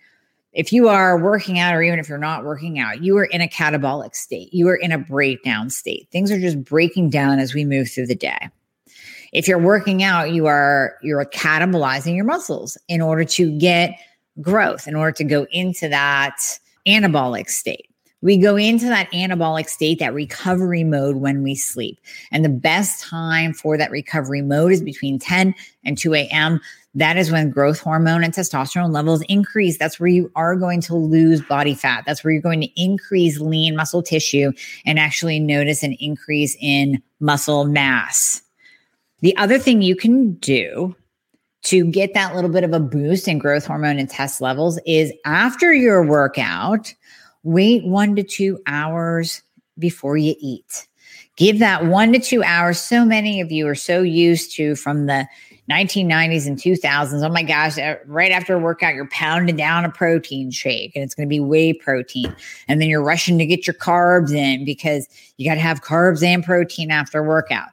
if 0.52 0.74
you 0.74 0.88
are 0.88 1.16
working 1.22 1.60
out 1.60 1.76
or 1.76 1.84
even 1.84 2.00
if 2.00 2.10
you're 2.10 2.18
not 2.18 2.44
working 2.44 2.80
out, 2.80 3.04
you 3.04 3.16
are 3.18 3.26
in 3.26 3.40
a 3.40 3.48
catabolic 3.48 4.16
state. 4.16 4.52
You 4.52 4.68
are 4.70 4.76
in 4.76 4.92
a 4.92 4.98
breakdown 4.98 5.70
state. 5.70 6.08
Things 6.12 6.32
are 6.32 6.40
just 6.40 6.64
breaking 6.64 7.12
down 7.12 7.38
as 7.38 7.54
we 7.54 7.64
move 7.64 7.92
through 7.92 8.08
the 8.08 8.16
day. 8.16 8.50
If 9.34 9.48
you're 9.48 9.60
working 9.60 10.02
out, 10.02 10.32
you 10.32 10.48
are 10.48 10.98
you're 11.04 11.24
catabolizing 11.24 12.16
your 12.16 12.26
muscles 12.26 12.80
in 12.88 13.00
order 13.00 13.26
to 13.26 13.60
get 13.60 13.92
growth, 14.42 14.88
in 14.88 14.96
order 14.96 15.12
to 15.12 15.24
go 15.24 15.46
into 15.52 15.88
that 15.90 16.40
anabolic 16.88 17.48
state. 17.48 17.91
We 18.22 18.38
go 18.38 18.56
into 18.56 18.86
that 18.86 19.12
anabolic 19.12 19.68
state, 19.68 20.00
that 20.00 20.14
recovery 20.14 20.84
mode 20.84 21.16
when 21.16 21.42
we 21.42 21.56
sleep. 21.56 22.00
And 22.32 22.46
the 22.46 22.50
best 22.50 23.04
time 23.04 23.54
for 23.54 23.78
that 23.78 23.90
recovery 23.90 24.42
mode 24.42 24.72
is 24.72 24.82
between 24.82 25.18
10 25.18 25.56
and 25.84 25.98
2 25.98 26.14
a.m. 26.14 26.60
That 26.94 27.18
is 27.18 27.32
when 27.32 27.50
growth 27.50 27.80
hormone 27.80 28.24
and 28.24 28.34
testosterone 28.34 28.92
levels 28.92 29.24
increase. 29.24 29.78
That's 29.78 30.00
where 30.00 30.10
you 30.10 30.32
are 30.36 30.56
going 30.56 30.82
to 30.82 30.96
lose 30.96 31.42
body 31.42 31.74
fat. 31.74 32.04
That's 32.06 32.24
where 32.24 32.32
you're 32.32 32.42
going 32.42 32.62
to 32.62 32.82
increase 32.82 33.40
lean 33.40 33.76
muscle 33.76 34.04
tissue 34.04 34.52
and 34.86 35.00
actually 35.00 35.40
notice 35.40 35.84
an 35.84 35.94
increase 35.94 36.56
in 36.60 37.02
muscle 37.20 37.66
mass. 37.66 38.42
The 39.22 39.36
other 39.38 39.58
thing 39.58 39.82
you 39.82 39.96
can 39.96 40.34
do 40.34 40.96
to 41.64 41.86
get 41.86 42.14
that 42.14 42.36
little 42.36 42.50
bit 42.50 42.64
of 42.64 42.74
a 42.74 42.80
boost 42.80 43.28
in 43.28 43.38
growth 43.38 43.66
hormone 43.66 44.00
and 44.00 44.10
test 44.10 44.42
levels 44.42 44.80
is 44.86 45.14
after 45.26 45.74
your 45.74 46.04
workout, 46.04 46.94
wait 47.44 47.86
one 47.86 48.16
to 48.16 48.24
two 48.24 48.60
hours 48.68 49.42
before 49.78 50.18
you 50.18 50.36
eat. 50.40 50.88
Give 51.38 51.60
that 51.60 51.86
one 51.86 52.14
to 52.14 52.20
two 52.20 52.44
hours. 52.44 52.80
So 52.80 53.06
many 53.06 53.42
of 53.42 53.52
you 53.52 53.68
are 53.68 53.76
so 53.76 54.02
used 54.02 54.56
to 54.56 54.76
from 54.76 55.06
the 55.06 55.28
1990s 55.70 56.48
and 56.48 56.58
2000s. 56.58 57.26
Oh 57.26 57.32
my 57.32 57.44
gosh, 57.44 57.78
uh, 57.78 57.96
right 58.06 58.32
after 58.32 58.56
a 58.56 58.60
workout, 58.60 58.94
you're 58.94 59.08
pounding 59.08 59.56
down 59.56 59.86
a 59.86 59.90
protein 59.90 60.52
shake 60.52 60.96
and 60.96 61.04
it's 61.04 61.16
going 61.16 61.28
to 61.28 61.30
be 61.30 61.40
whey 61.40 61.74
protein. 61.74 62.36
And 62.68 62.82
then 62.82 62.90
you're 62.90 63.04
rushing 63.04 63.38
to 63.38 63.46
get 63.46 63.66
your 63.66 63.74
carbs 63.74 64.36
in 64.36 64.66
because 64.66 65.08
you 65.38 65.50
got 65.50 65.56
to 65.56 65.62
have 65.62 65.82
carbs 65.82 66.24
and 66.24 66.44
protein 66.44 66.92
after 66.92 67.24
workout 67.24 67.70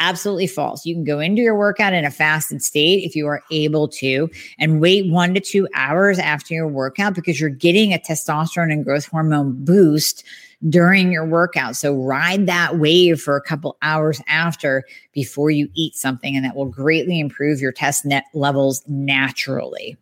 absolutely 0.00 0.48
false. 0.48 0.84
You 0.84 0.94
can 0.94 1.04
go 1.04 1.20
into 1.20 1.42
your 1.42 1.56
workout 1.56 1.92
in 1.92 2.04
a 2.04 2.10
fasted 2.10 2.62
state 2.62 3.04
if 3.04 3.14
you 3.14 3.28
are 3.28 3.42
able 3.52 3.86
to 3.88 4.28
and 4.58 4.80
wait 4.80 5.08
one 5.08 5.34
to 5.34 5.40
two 5.40 5.68
hours 5.74 6.18
after 6.18 6.54
your 6.54 6.66
workout 6.66 7.14
because 7.14 7.40
you're 7.40 7.50
getting 7.50 7.94
a 7.94 7.98
testosterone 7.98 8.72
and 8.72 8.84
growth 8.84 9.06
hormone 9.06 9.64
boost 9.64 10.24
during 10.68 11.12
your 11.12 11.24
workout. 11.24 11.76
So 11.76 11.94
ride 11.94 12.46
that 12.46 12.78
wave 12.78 13.20
for 13.20 13.36
a 13.36 13.42
couple 13.42 13.76
hours 13.82 14.20
after 14.26 14.84
before 15.12 15.50
you 15.50 15.68
eat 15.74 15.94
something, 15.94 16.34
and 16.34 16.44
that 16.44 16.56
will 16.56 16.66
greatly 16.66 17.20
improve 17.20 17.60
your 17.60 17.72
test 17.72 18.04
net 18.04 18.24
levels 18.34 18.82
naturally. 18.88 19.96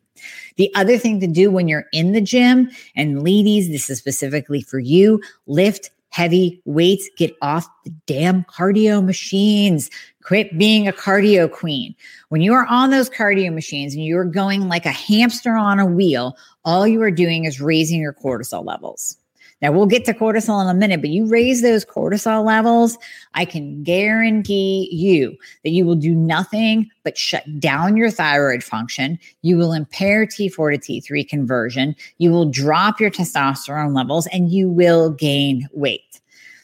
The 0.56 0.74
other 0.74 0.98
thing 0.98 1.20
to 1.20 1.28
do 1.28 1.50
when 1.50 1.68
you're 1.68 1.86
in 1.92 2.12
the 2.12 2.20
gym, 2.20 2.70
and 2.96 3.22
ladies, 3.22 3.68
this 3.68 3.88
is 3.88 3.98
specifically 3.98 4.60
for 4.60 4.80
you, 4.80 5.20
lift 5.46 5.90
heavy 6.18 6.60
weights. 6.64 7.08
Get 7.16 7.36
off 7.42 7.68
the 7.84 7.92
damn 8.06 8.42
cardio 8.44 9.04
machines. 9.04 9.88
Quit 10.24 10.58
being 10.58 10.88
a 10.88 10.92
cardio 10.92 11.48
queen. 11.50 11.94
When 12.28 12.40
you 12.40 12.52
are 12.54 12.66
on 12.66 12.90
those 12.90 13.08
cardio 13.08 13.54
machines 13.54 13.94
and 13.94 14.04
you're 14.04 14.24
going 14.24 14.66
like 14.66 14.84
a 14.84 14.90
hamster 14.90 15.54
on 15.54 15.78
a 15.78 15.86
wheel, 15.86 16.36
all 16.64 16.88
you 16.88 17.00
are 17.02 17.12
doing 17.12 17.44
is 17.44 17.60
raising 17.60 18.00
your 18.00 18.12
cortisol 18.12 18.66
levels. 18.66 19.16
Now 19.60 19.72
we'll 19.72 19.86
get 19.86 20.04
to 20.04 20.14
cortisol 20.14 20.62
in 20.62 20.68
a 20.68 20.74
minute, 20.74 21.00
but 21.00 21.10
you 21.10 21.26
raise 21.26 21.62
those 21.62 21.84
cortisol 21.84 22.44
levels, 22.44 22.96
I 23.34 23.44
can 23.44 23.82
guarantee 23.82 24.88
you 24.92 25.36
that 25.64 25.70
you 25.70 25.84
will 25.84 25.96
do 25.96 26.14
nothing 26.14 26.90
but 27.02 27.18
shut 27.18 27.44
down 27.58 27.96
your 27.96 28.10
thyroid 28.10 28.62
function. 28.62 29.18
You 29.42 29.56
will 29.56 29.72
impair 29.72 30.26
T4 30.26 30.80
to 30.80 31.00
T3 31.00 31.28
conversion. 31.28 31.96
You 32.18 32.30
will 32.30 32.50
drop 32.50 33.00
your 33.00 33.10
testosterone 33.10 33.94
levels 33.96 34.28
and 34.28 34.50
you 34.50 34.68
will 34.68 35.10
gain 35.10 35.68
weight. 35.72 36.20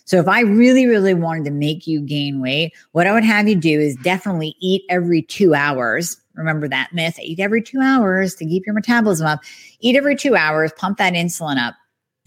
So 0.07 0.19
if 0.19 0.29
I 0.29 0.41
really, 0.41 0.87
really 0.87 1.15
wanted 1.15 1.47
to 1.47 1.51
make 1.51 1.87
you 1.87 2.01
gain 2.01 2.41
weight, 2.41 2.75
what 2.93 3.07
I 3.07 3.13
would 3.13 3.25
have 3.25 3.49
you 3.49 3.57
do 3.57 3.81
is 3.81 3.97
definitely 3.97 4.55
eat 4.61 4.83
every 4.91 5.23
two 5.23 5.55
hours. 5.55 6.19
Remember 6.35 6.69
that 6.69 6.93
myth 6.93 7.19
eat 7.19 7.41
every 7.41 7.63
two 7.63 7.81
hours 7.81 8.35
to 8.37 8.45
keep 8.45 8.67
your 8.67 8.75
metabolism 8.75 9.27
up. 9.27 9.41
Eat 9.81 9.97
every 9.97 10.15
two 10.15 10.37
hours, 10.37 10.73
pump 10.77 10.99
that 10.99 11.15
insulin 11.15 11.57
up 11.57 11.75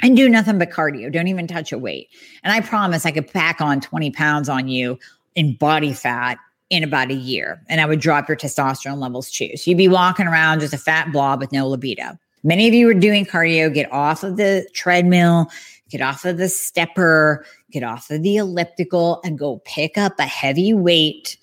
and 0.01 0.15
do 0.15 0.29
nothing 0.29 0.59
but 0.59 0.69
cardio. 0.69 1.11
Don't 1.11 1.27
even 1.27 1.47
touch 1.47 1.71
a 1.71 1.77
weight. 1.77 2.09
And 2.43 2.53
I 2.53 2.61
promise 2.61 3.05
I 3.05 3.11
could 3.11 3.31
pack 3.31 3.61
on 3.61 3.81
20 3.81 4.11
pounds 4.11 4.49
on 4.49 4.67
you 4.67 4.99
in 5.35 5.55
body 5.55 5.93
fat 5.93 6.37
in 6.69 6.83
about 6.83 7.09
a 7.09 7.15
year. 7.15 7.61
And 7.69 7.81
I 7.81 7.85
would 7.85 7.99
drop 7.99 8.27
your 8.27 8.37
testosterone 8.37 8.99
levels 8.99 9.31
too. 9.31 9.55
So 9.55 9.71
you'd 9.71 9.77
be 9.77 9.87
walking 9.87 10.27
around 10.27 10.59
just 10.59 10.73
a 10.73 10.77
fat 10.77 11.11
blob 11.11 11.39
with 11.39 11.51
no 11.51 11.67
libido. 11.67 12.17
Many 12.43 12.67
of 12.67 12.73
you 12.73 12.89
are 12.89 12.93
doing 12.93 13.25
cardio, 13.25 13.73
get 13.73 13.91
off 13.91 14.23
of 14.23 14.37
the 14.37 14.67
treadmill, 14.73 15.49
get 15.89 16.01
off 16.01 16.25
of 16.25 16.37
the 16.37 16.49
stepper, 16.49 17.45
get 17.71 17.83
off 17.83 18.09
of 18.09 18.21
the 18.21 18.37
elliptical, 18.37 19.19
and 19.23 19.39
go 19.39 19.61
pick 19.65 19.97
up 19.97 20.19
a 20.19 20.25
heavy 20.25 20.73
weight 20.73 21.37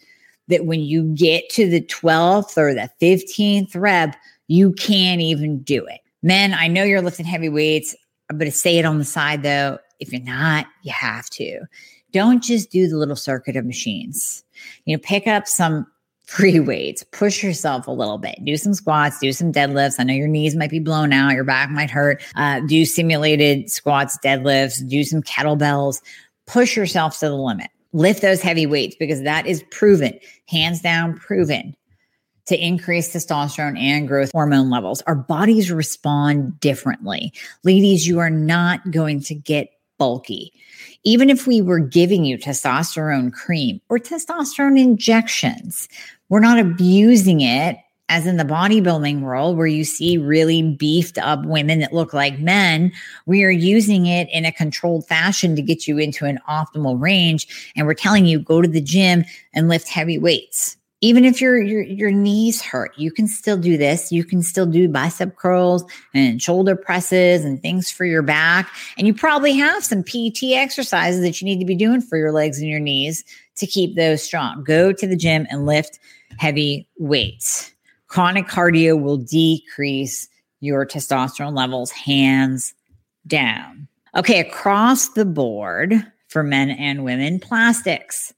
that 0.48 0.66
when 0.66 0.80
you 0.80 1.04
get 1.14 1.48
to 1.50 1.68
the 1.68 1.80
12th 1.80 2.56
or 2.56 2.74
the 2.74 2.90
15th 3.00 3.74
rep, 3.74 4.14
you 4.46 4.72
can't 4.72 5.20
even 5.20 5.60
do 5.62 5.84
it. 5.86 6.00
Men, 6.22 6.54
I 6.54 6.68
know 6.68 6.84
you're 6.84 7.02
lifting 7.02 7.26
heavy 7.26 7.48
weights. 7.48 7.94
I'm 8.30 8.38
going 8.38 8.50
to 8.50 8.56
say 8.56 8.78
it 8.78 8.84
on 8.84 8.98
the 8.98 9.04
side 9.04 9.42
though. 9.42 9.78
If 10.00 10.12
you're 10.12 10.22
not, 10.22 10.66
you 10.82 10.92
have 10.92 11.28
to. 11.30 11.60
Don't 12.12 12.42
just 12.42 12.70
do 12.70 12.88
the 12.88 12.96
little 12.96 13.16
circuit 13.16 13.56
of 13.56 13.64
machines. 13.64 14.44
You 14.84 14.96
know, 14.96 15.00
pick 15.02 15.26
up 15.26 15.46
some 15.46 15.86
free 16.26 16.58
weights, 16.58 17.04
push 17.12 17.42
yourself 17.42 17.86
a 17.86 17.90
little 17.90 18.16
bit, 18.16 18.42
do 18.44 18.56
some 18.56 18.72
squats, 18.72 19.18
do 19.18 19.32
some 19.32 19.52
deadlifts. 19.52 19.96
I 19.98 20.04
know 20.04 20.14
your 20.14 20.28
knees 20.28 20.56
might 20.56 20.70
be 20.70 20.78
blown 20.78 21.12
out, 21.12 21.34
your 21.34 21.44
back 21.44 21.70
might 21.70 21.90
hurt. 21.90 22.22
Uh, 22.34 22.60
do 22.60 22.86
simulated 22.86 23.70
squats, 23.70 24.18
deadlifts, 24.24 24.86
do 24.88 25.04
some 25.04 25.22
kettlebells, 25.22 26.00
push 26.46 26.76
yourself 26.76 27.18
to 27.18 27.28
the 27.28 27.36
limit. 27.36 27.70
Lift 27.92 28.22
those 28.22 28.40
heavy 28.40 28.66
weights 28.66 28.96
because 28.98 29.22
that 29.22 29.46
is 29.46 29.62
proven, 29.70 30.18
hands 30.48 30.80
down 30.80 31.16
proven 31.16 31.76
to 32.46 32.56
increase 32.56 33.12
testosterone 33.12 33.78
and 33.78 34.08
growth 34.08 34.32
hormone 34.32 34.70
levels. 34.70 35.02
Our 35.02 35.14
bodies 35.14 35.70
respond 35.70 36.58
differently. 36.60 37.32
Ladies, 37.62 38.06
you 38.06 38.18
are 38.18 38.30
not 38.30 38.90
going 38.90 39.20
to 39.22 39.34
get 39.34 39.70
bulky. 39.98 40.52
Even 41.04 41.30
if 41.30 41.46
we 41.46 41.60
were 41.60 41.78
giving 41.78 42.24
you 42.24 42.38
testosterone 42.38 43.32
cream 43.32 43.80
or 43.88 43.98
testosterone 43.98 44.78
injections, 44.78 45.88
we're 46.28 46.40
not 46.40 46.58
abusing 46.58 47.40
it 47.40 47.78
as 48.10 48.26
in 48.26 48.36
the 48.36 48.44
bodybuilding 48.44 49.20
world 49.20 49.56
where 49.56 49.66
you 49.66 49.82
see 49.82 50.18
really 50.18 50.62
beefed 50.74 51.16
up 51.18 51.44
women 51.46 51.78
that 51.78 51.92
look 51.92 52.12
like 52.12 52.38
men, 52.38 52.92
we 53.26 53.42
are 53.44 53.50
using 53.50 54.06
it 54.06 54.28
in 54.30 54.44
a 54.44 54.52
controlled 54.52 55.06
fashion 55.06 55.56
to 55.56 55.62
get 55.62 55.88
you 55.88 55.96
into 55.96 56.26
an 56.26 56.38
optimal 56.48 57.00
range. 57.00 57.72
And 57.74 57.86
we're 57.86 57.94
telling 57.94 58.26
you 58.26 58.38
go 58.38 58.60
to 58.60 58.68
the 58.68 58.80
gym 58.80 59.24
and 59.54 59.68
lift 59.68 59.88
heavy 59.88 60.18
weights 60.18 60.76
even 61.04 61.26
if 61.26 61.38
your 61.38 61.60
your 61.60 61.82
your 61.82 62.10
knees 62.10 62.62
hurt, 62.62 62.96
you 62.96 63.12
can 63.12 63.28
still 63.28 63.58
do 63.58 63.76
this. 63.76 64.10
You 64.10 64.24
can 64.24 64.42
still 64.42 64.64
do 64.64 64.88
bicep 64.88 65.36
curls 65.36 65.84
and 66.14 66.40
shoulder 66.40 66.74
presses 66.74 67.44
and 67.44 67.60
things 67.60 67.90
for 67.90 68.06
your 68.06 68.22
back. 68.22 68.70
And 68.96 69.06
you 69.06 69.12
probably 69.12 69.52
have 69.52 69.84
some 69.84 70.02
PT 70.02 70.54
exercises 70.54 71.20
that 71.20 71.42
you 71.42 71.44
need 71.44 71.58
to 71.58 71.66
be 71.66 71.74
doing 71.74 72.00
for 72.00 72.16
your 72.16 72.32
legs 72.32 72.58
and 72.58 72.70
your 72.70 72.80
knees 72.80 73.22
to 73.56 73.66
keep 73.66 73.96
those 73.96 74.22
strong. 74.22 74.64
Go 74.64 74.92
to 74.92 75.06
the 75.06 75.14
gym 75.14 75.46
and 75.50 75.66
lift 75.66 75.98
heavy 76.38 76.88
weights. 76.98 77.70
Chronic 78.06 78.46
cardio 78.46 78.98
will 78.98 79.18
decrease 79.18 80.26
your 80.60 80.86
testosterone 80.86 81.54
levels 81.54 81.90
hands 81.90 82.72
down. 83.26 83.88
Okay, 84.16 84.40
across 84.40 85.10
the 85.10 85.26
board 85.26 85.94
for 86.28 86.42
men 86.42 86.70
and 86.70 87.04
women, 87.04 87.40
plastics. 87.40 88.32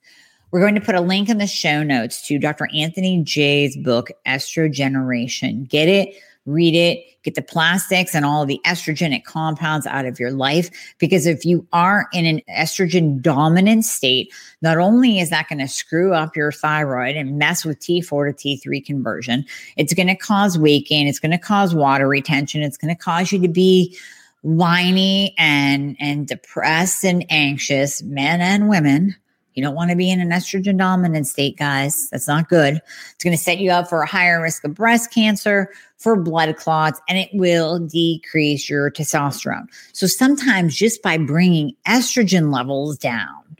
We're 0.50 0.60
going 0.60 0.76
to 0.76 0.80
put 0.80 0.94
a 0.94 1.00
link 1.00 1.28
in 1.28 1.38
the 1.38 1.46
show 1.46 1.82
notes 1.82 2.26
to 2.28 2.38
Dr. 2.38 2.68
Anthony 2.74 3.20
Jay's 3.22 3.76
book, 3.76 4.10
Estrogeneration. 4.26 5.68
Get 5.68 5.88
it, 5.88 6.14
read 6.46 6.76
it, 6.76 7.04
get 7.24 7.34
the 7.34 7.42
plastics 7.42 8.14
and 8.14 8.24
all 8.24 8.46
the 8.46 8.60
estrogenic 8.64 9.24
compounds 9.24 9.86
out 9.86 10.06
of 10.06 10.20
your 10.20 10.30
life. 10.30 10.70
Because 10.98 11.26
if 11.26 11.44
you 11.44 11.66
are 11.72 12.06
in 12.12 12.24
an 12.24 12.40
estrogen 12.48 13.20
dominant 13.20 13.84
state, 13.84 14.32
not 14.62 14.78
only 14.78 15.18
is 15.18 15.30
that 15.30 15.48
going 15.48 15.58
to 15.58 15.68
screw 15.68 16.14
up 16.14 16.36
your 16.36 16.52
thyroid 16.52 17.16
and 17.16 17.38
mess 17.38 17.64
with 17.64 17.80
T4 17.80 18.38
to 18.38 18.58
T3 18.58 18.86
conversion, 18.86 19.44
it's 19.76 19.94
going 19.94 20.06
to 20.06 20.14
cause 20.14 20.56
weight 20.56 20.86
gain, 20.86 21.08
it's 21.08 21.18
going 21.18 21.32
to 21.32 21.38
cause 21.38 21.74
water 21.74 22.06
retention, 22.06 22.62
it's 22.62 22.76
going 22.76 22.94
to 22.94 23.02
cause 23.02 23.32
you 23.32 23.40
to 23.40 23.48
be 23.48 23.98
whiny 24.42 25.34
and 25.38 25.96
and 25.98 26.28
depressed 26.28 27.04
and 27.04 27.26
anxious 27.30 28.00
men 28.02 28.40
and 28.40 28.68
women 28.68 29.16
you 29.56 29.62
don't 29.62 29.74
want 29.74 29.90
to 29.90 29.96
be 29.96 30.10
in 30.10 30.20
an 30.20 30.30
estrogen 30.30 30.76
dominant 30.76 31.26
state, 31.26 31.56
guys. 31.56 32.08
That's 32.10 32.28
not 32.28 32.48
good. 32.48 32.80
It's 33.14 33.24
going 33.24 33.36
to 33.36 33.42
set 33.42 33.58
you 33.58 33.70
up 33.70 33.88
for 33.88 34.02
a 34.02 34.06
higher 34.06 34.40
risk 34.40 34.64
of 34.64 34.74
breast 34.74 35.10
cancer, 35.12 35.70
for 35.96 36.14
blood 36.14 36.54
clots, 36.56 37.00
and 37.08 37.16
it 37.16 37.30
will 37.32 37.78
decrease 37.78 38.68
your 38.68 38.90
testosterone. 38.90 39.66
So 39.92 40.06
sometimes 40.06 40.76
just 40.76 41.02
by 41.02 41.16
bringing 41.16 41.74
estrogen 41.88 42.52
levels 42.52 42.98
down, 42.98 43.56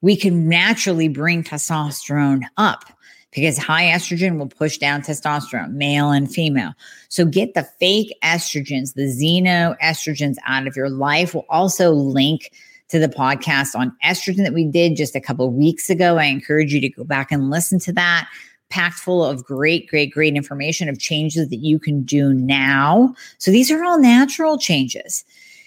we 0.00 0.16
can 0.16 0.48
naturally 0.48 1.08
bring 1.08 1.44
testosterone 1.44 2.42
up 2.56 2.84
because 3.30 3.58
high 3.58 3.84
estrogen 3.84 4.38
will 4.38 4.48
push 4.48 4.78
down 4.78 5.02
testosterone, 5.02 5.72
male 5.72 6.10
and 6.10 6.32
female. 6.32 6.72
So 7.08 7.24
get 7.24 7.54
the 7.54 7.62
fake 7.78 8.16
estrogens, 8.24 8.94
the 8.94 9.02
xenoestrogens 9.02 10.36
out 10.46 10.66
of 10.66 10.74
your 10.74 10.90
life. 10.90 11.34
We'll 11.34 11.46
also 11.48 11.90
link 11.92 12.50
to 12.88 12.98
the 12.98 13.08
podcast 13.08 13.74
on 13.74 13.94
estrogen 14.04 14.44
that 14.44 14.54
we 14.54 14.64
did 14.64 14.96
just 14.96 15.14
a 15.14 15.20
couple 15.20 15.50
weeks 15.50 15.90
ago. 15.90 16.16
I 16.16 16.24
encourage 16.24 16.72
you 16.72 16.80
to 16.80 16.88
go 16.88 17.04
back 17.04 17.30
and 17.30 17.50
listen 17.50 17.78
to 17.80 17.92
that. 17.92 18.28
Packed 18.70 18.98
full 18.98 19.24
of 19.24 19.44
great, 19.44 19.88
great, 19.88 20.12
great 20.12 20.34
information 20.34 20.88
of 20.88 20.98
changes 20.98 21.48
that 21.48 21.56
you 21.56 21.78
can 21.78 22.02
do 22.02 22.32
now. 22.34 23.14
So 23.38 23.50
these 23.50 23.70
are 23.70 23.82
all 23.84 23.98
natural 23.98 24.58
changes. 24.58 25.24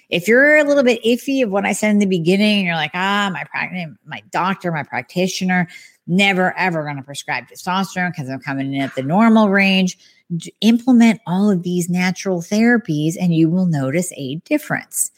If 0.09 0.27
you're 0.27 0.57
a 0.57 0.63
little 0.63 0.83
bit 0.83 1.01
iffy 1.03 1.43
of 1.43 1.51
what 1.51 1.65
I 1.65 1.71
said 1.71 1.91
in 1.91 1.99
the 1.99 2.05
beginning, 2.05 2.65
you're 2.65 2.75
like, 2.75 2.91
ah, 2.93 3.29
my 3.33 3.45
practice, 3.45 3.87
my 4.05 4.21
doctor, 4.29 4.71
my 4.71 4.83
practitioner, 4.83 5.67
never 6.05 6.55
ever 6.57 6.83
going 6.83 6.97
to 6.97 7.03
prescribe 7.03 7.47
testosterone 7.47 8.11
because 8.11 8.29
I'm 8.29 8.41
coming 8.41 8.73
in 8.73 8.81
at 8.81 8.93
the 8.95 9.03
normal 9.03 9.49
range. 9.49 9.97
Implement 10.59 11.21
all 11.25 11.49
of 11.49 11.63
these 11.63 11.89
natural 11.89 12.41
therapies 12.41 13.15
and 13.19 13.33
you 13.33 13.49
will 13.49 13.65
notice 13.65 14.11
a 14.17 14.35
difference. 14.37 15.11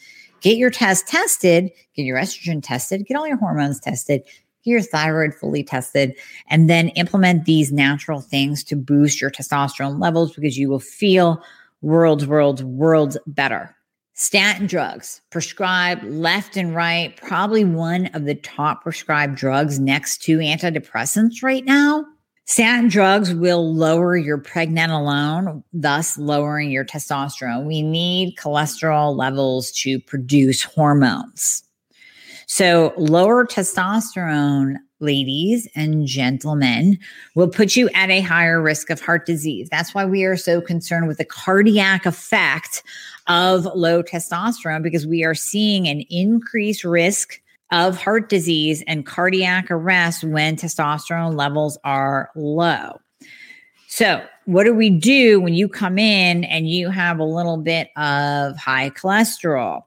Get 0.44 0.58
your 0.58 0.70
test 0.70 1.08
tested, 1.08 1.72
get 1.96 2.04
your 2.04 2.18
estrogen 2.18 2.62
tested, 2.62 3.06
get 3.06 3.16
all 3.16 3.26
your 3.26 3.38
hormones 3.38 3.80
tested, 3.80 4.24
get 4.26 4.72
your 4.72 4.82
thyroid 4.82 5.34
fully 5.34 5.64
tested, 5.64 6.16
and 6.50 6.70
then 6.70 6.90
implement 6.90 7.46
these 7.46 7.72
natural 7.72 8.20
things 8.20 8.62
to 8.66 8.76
boost 8.76 9.22
your 9.22 9.32
testosterone 9.32 10.02
levels 10.02 10.36
because 10.36 10.58
you 10.58 10.70
will 10.70 10.82
feel 10.82 11.42
worlds, 11.82 12.28
worlds, 12.28 12.62
worlds 12.62 13.18
better. 13.26 13.74
Statin 14.16 14.68
drugs 14.68 15.22
prescribed 15.30 16.04
left 16.04 16.58
and 16.58 16.76
right, 16.76 17.16
probably 17.16 17.64
one 17.64 18.08
of 18.08 18.26
the 18.26 18.36
top 18.36 18.84
prescribed 18.84 19.36
drugs 19.36 19.80
next 19.80 20.22
to 20.24 20.40
antidepressants 20.40 21.42
right 21.42 21.64
now. 21.64 22.06
Statin 22.46 22.90
drugs 22.90 23.34
will 23.34 23.74
lower 23.74 24.18
your 24.18 24.38
pregnenolone, 24.38 25.64
thus 25.72 26.18
lowering 26.18 26.72
your 26.72 26.84
testosterone. 26.84 27.66
We 27.66 27.82
need 27.82 28.36
cholesterol 28.36 29.16
levels 29.16 29.72
to 29.84 30.00
produce 30.02 30.62
hormones. 30.62 31.64
So, 32.48 32.94
lower 32.98 33.46
testosterone, 33.46 34.76
ladies 35.00 35.68
and 35.76 36.06
gentlemen, 36.06 37.00
will 37.34 37.48
put 37.48 37.78
you 37.78 37.90
at 37.96 38.10
a 38.10 38.20
higher 38.20 38.62
risk 38.62 38.90
of 38.90 39.00
heart 39.00 39.26
disease. 39.26 39.70
That's 39.72 39.94
why 39.96 40.06
we 40.06 40.26
are 40.26 40.38
so 40.38 40.60
concerned 40.60 41.08
with 41.08 41.20
the 41.20 41.26
cardiac 41.26 42.06
effect 42.06 42.84
of 43.28 43.66
low 43.74 44.04
testosterone 44.04 44.84
because 44.84 45.08
we 45.08 45.24
are 45.24 45.34
seeing 45.34 45.88
an 45.88 46.02
increased 46.10 46.84
risk 46.84 47.40
of 47.74 47.98
heart 47.98 48.30
disease 48.30 48.84
and 48.88 49.06
cardiac 49.06 49.70
arrest 49.70 50.24
when 50.24 50.56
testosterone 50.56 51.36
levels 51.36 51.78
are 51.84 52.30
low. 52.36 53.02
So, 53.88 54.24
what 54.46 54.64
do 54.64 54.74
we 54.74 54.90
do 54.90 55.42
when 55.42 55.54
you 55.54 55.68
come 55.68 55.98
in 55.98 56.44
and 56.46 56.70
you 56.70 56.90
have 56.90 57.20
a 57.20 57.24
little 57.26 57.58
bit 57.58 57.90
of 57.98 58.56
high 58.58 58.92
cholesterol? 58.92 59.84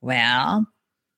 Well, 0.00 0.66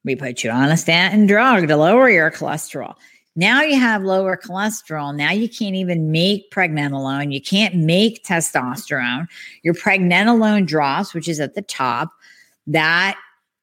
We 0.04 0.16
put 0.16 0.42
you 0.42 0.50
on 0.50 0.70
a 0.70 0.76
statin 0.76 1.26
drug 1.26 1.68
to 1.68 1.76
lower 1.76 2.08
your 2.08 2.30
cholesterol. 2.30 2.94
Now 3.36 3.62
you 3.62 3.78
have 3.78 4.02
lower 4.02 4.36
cholesterol. 4.36 5.14
Now 5.14 5.30
you 5.32 5.48
can't 5.48 5.74
even 5.74 6.10
make 6.10 6.50
pregnenolone. 6.50 7.32
You 7.32 7.40
can't 7.40 7.74
make 7.74 8.24
testosterone. 8.24 9.26
Your 9.62 9.74
pregnenolone 9.74 10.66
drops, 10.66 11.14
which 11.14 11.28
is 11.28 11.38
at 11.38 11.54
the 11.54 11.62
top. 11.62 12.10
That 12.66 13.18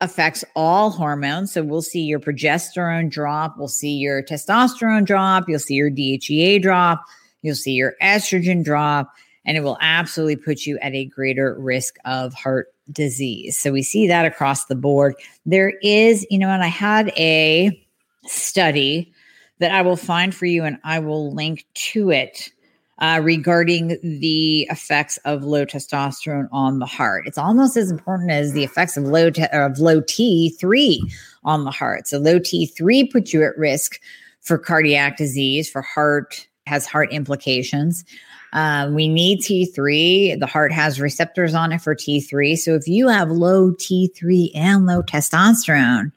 affects 0.06 0.46
all 0.56 0.90
hormones. 0.92 1.52
So 1.52 1.64
we'll 1.64 1.82
see 1.82 2.02
your 2.02 2.20
progesterone 2.20 3.10
drop. 3.10 3.58
We'll 3.58 3.68
see 3.68 3.98
your 3.98 4.24
testosterone 4.24 5.06
drop. 5.06 5.50
You'll 5.50 5.60
see 5.60 5.74
your 5.74 5.92
DHEA 5.92 6.62
drop. 6.62 7.04
You'll 7.42 7.56
see 7.56 7.74
your 7.74 7.96
estrogen 8.02 8.64
drop. 8.64 9.14
And 9.46 9.58
it 9.58 9.62
will 9.62 9.78
absolutely 9.82 10.38
put 10.38 10.66
you 10.66 10.80
at 10.80 10.94
a 10.94 11.06
greater 11.06 11.56
risk 11.60 11.98
of 12.06 12.34
heart 12.34 12.74
disease. 12.92 13.58
So 13.58 13.72
we 13.72 13.82
see 13.82 14.08
that 14.08 14.26
across 14.26 14.66
the 14.66 14.76
board. 14.76 15.16
There 15.46 15.74
is, 15.82 16.26
you 16.30 16.40
know, 16.40 16.50
and 16.50 16.64
I 16.64 16.68
had 16.68 17.10
a 17.18 17.86
study 18.24 19.14
that 19.60 19.72
I 19.72 19.82
will 19.82 19.98
find 19.98 20.34
for 20.34 20.46
you 20.46 20.64
and 20.64 20.78
I 20.84 21.00
will 21.00 21.34
link 21.34 21.66
to 21.74 22.12
it 22.12 22.52
uh, 23.00 23.20
regarding 23.24 23.98
the 24.02 24.62
effects 24.70 25.18
of 25.26 25.44
low 25.44 25.66
testosterone 25.66 26.48
on 26.52 26.80
the 26.80 26.86
heart. 26.86 27.28
It's 27.28 27.38
almost 27.38 27.76
as 27.76 27.92
important 27.92 28.32
as 28.32 28.54
the 28.54 28.64
effects 28.64 28.96
of 28.96 29.04
low 29.04 29.30
te- 29.30 29.48
of 29.52 29.80
low 29.80 30.02
T3 30.02 31.00
on 31.44 31.66
the 31.66 31.72
heart. 31.72 32.08
So 32.08 32.18
low 32.18 32.40
T3 32.40 33.12
puts 33.12 33.34
you 33.34 33.44
at 33.44 33.58
risk 33.58 34.00
for 34.42 34.58
cardiac 34.58 35.18
disease, 35.18 35.70
for 35.70 35.82
heart 35.82 36.48
has 36.68 36.86
heart 36.86 37.12
implications. 37.12 38.06
Um, 38.54 38.96
we 38.96 39.10
need 39.10 39.42
T3. 39.42 40.40
The 40.40 40.48
heart 40.48 40.72
has 40.72 41.02
receptors 41.02 41.54
on 41.54 41.74
it 41.74 41.82
for 41.82 41.94
T3. 41.94 42.58
So 42.58 42.74
if 42.74 42.88
you 42.88 43.10
have 43.10 43.30
low 43.30 43.72
T3 43.72 44.52
and 44.56 44.86
low 44.86 45.04
testosterone, 45.04 46.14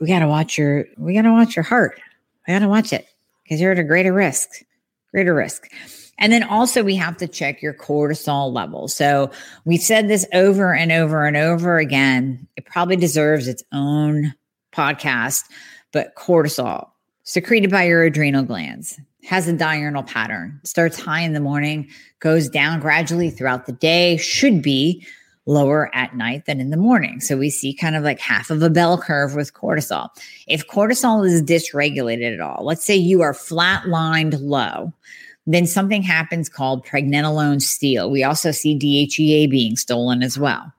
we 0.00 0.08
got 0.08 0.20
to 0.20 0.26
watch 0.26 0.56
your 0.56 0.86
we 0.96 1.14
got 1.14 1.22
to 1.22 1.30
watch 1.30 1.54
your 1.54 1.62
heart. 1.62 2.00
We 2.46 2.54
got 2.54 2.60
to 2.60 2.68
watch 2.68 2.92
it 2.92 3.06
because 3.42 3.60
you're 3.60 3.72
at 3.72 3.78
a 3.78 3.84
greater 3.84 4.12
risk, 4.12 4.48
greater 5.12 5.34
risk. 5.34 5.68
And 6.18 6.32
then 6.32 6.42
also 6.42 6.82
we 6.82 6.96
have 6.96 7.16
to 7.18 7.28
check 7.28 7.62
your 7.62 7.74
cortisol 7.74 8.52
level. 8.52 8.88
So 8.88 9.30
we've 9.64 9.80
said 9.80 10.08
this 10.08 10.26
over 10.32 10.74
and 10.74 10.92
over 10.92 11.26
and 11.26 11.36
over 11.36 11.78
again. 11.78 12.46
It 12.56 12.66
probably 12.66 12.96
deserves 12.96 13.48
its 13.48 13.62
own 13.72 14.34
podcast, 14.72 15.44
but 15.92 16.14
cortisol 16.16 16.88
secreted 17.24 17.70
by 17.70 17.84
your 17.84 18.02
adrenal 18.02 18.42
glands 18.42 18.98
has 19.24 19.46
a 19.46 19.52
diurnal 19.52 20.02
pattern. 20.02 20.60
Starts 20.64 20.98
high 20.98 21.20
in 21.20 21.32
the 21.32 21.40
morning, 21.40 21.88
goes 22.18 22.48
down 22.48 22.80
gradually 22.80 23.30
throughout 23.30 23.66
the 23.66 23.72
day, 23.72 24.16
should 24.16 24.62
be 24.62 25.06
lower 25.46 25.94
at 25.94 26.16
night 26.16 26.46
than 26.46 26.60
in 26.60 26.70
the 26.70 26.76
morning. 26.76 27.20
So 27.20 27.36
we 27.36 27.50
see 27.50 27.74
kind 27.74 27.96
of 27.96 28.04
like 28.04 28.20
half 28.20 28.50
of 28.50 28.62
a 28.62 28.70
bell 28.70 28.96
curve 28.98 29.34
with 29.34 29.54
cortisol. 29.54 30.08
If 30.46 30.68
cortisol 30.68 31.26
is 31.26 31.42
dysregulated 31.42 32.34
at 32.34 32.40
all, 32.40 32.64
let's 32.64 32.84
say 32.84 32.94
you 32.94 33.22
are 33.22 33.32
flatlined 33.32 34.38
low, 34.40 34.92
then 35.46 35.66
something 35.66 36.02
happens 36.02 36.48
called 36.48 36.86
pregnenolone 36.86 37.60
steal. 37.60 38.10
We 38.10 38.22
also 38.22 38.52
see 38.52 38.78
DHEA 38.78 39.50
being 39.50 39.76
stolen 39.76 40.22
as 40.22 40.38
well. 40.38 40.72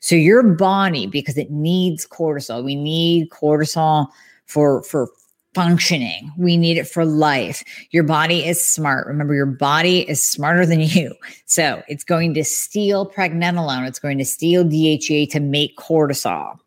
So 0.00 0.14
your 0.14 0.42
body, 0.42 1.06
because 1.06 1.38
it 1.38 1.50
needs 1.50 2.06
cortisol, 2.06 2.64
we 2.64 2.74
need 2.74 3.30
cortisol 3.30 4.08
for 4.46 4.82
for 4.82 5.08
functioning. 5.54 6.32
We 6.38 6.56
need 6.56 6.78
it 6.78 6.88
for 6.88 7.04
life. 7.04 7.62
Your 7.90 8.04
body 8.04 8.46
is 8.46 8.66
smart. 8.66 9.06
Remember, 9.06 9.34
your 9.34 9.46
body 9.46 10.08
is 10.08 10.22
smarter 10.22 10.64
than 10.66 10.80
you. 10.80 11.14
So 11.46 11.82
it's 11.88 12.04
going 12.04 12.34
to 12.34 12.44
steal 12.44 13.10
pregnenolone. 13.10 13.86
It's 13.86 13.98
going 13.98 14.18
to 14.18 14.24
steal 14.24 14.64
DHEA 14.64 15.30
to 15.30 15.40
make 15.40 15.76
cortisol. 15.76 16.58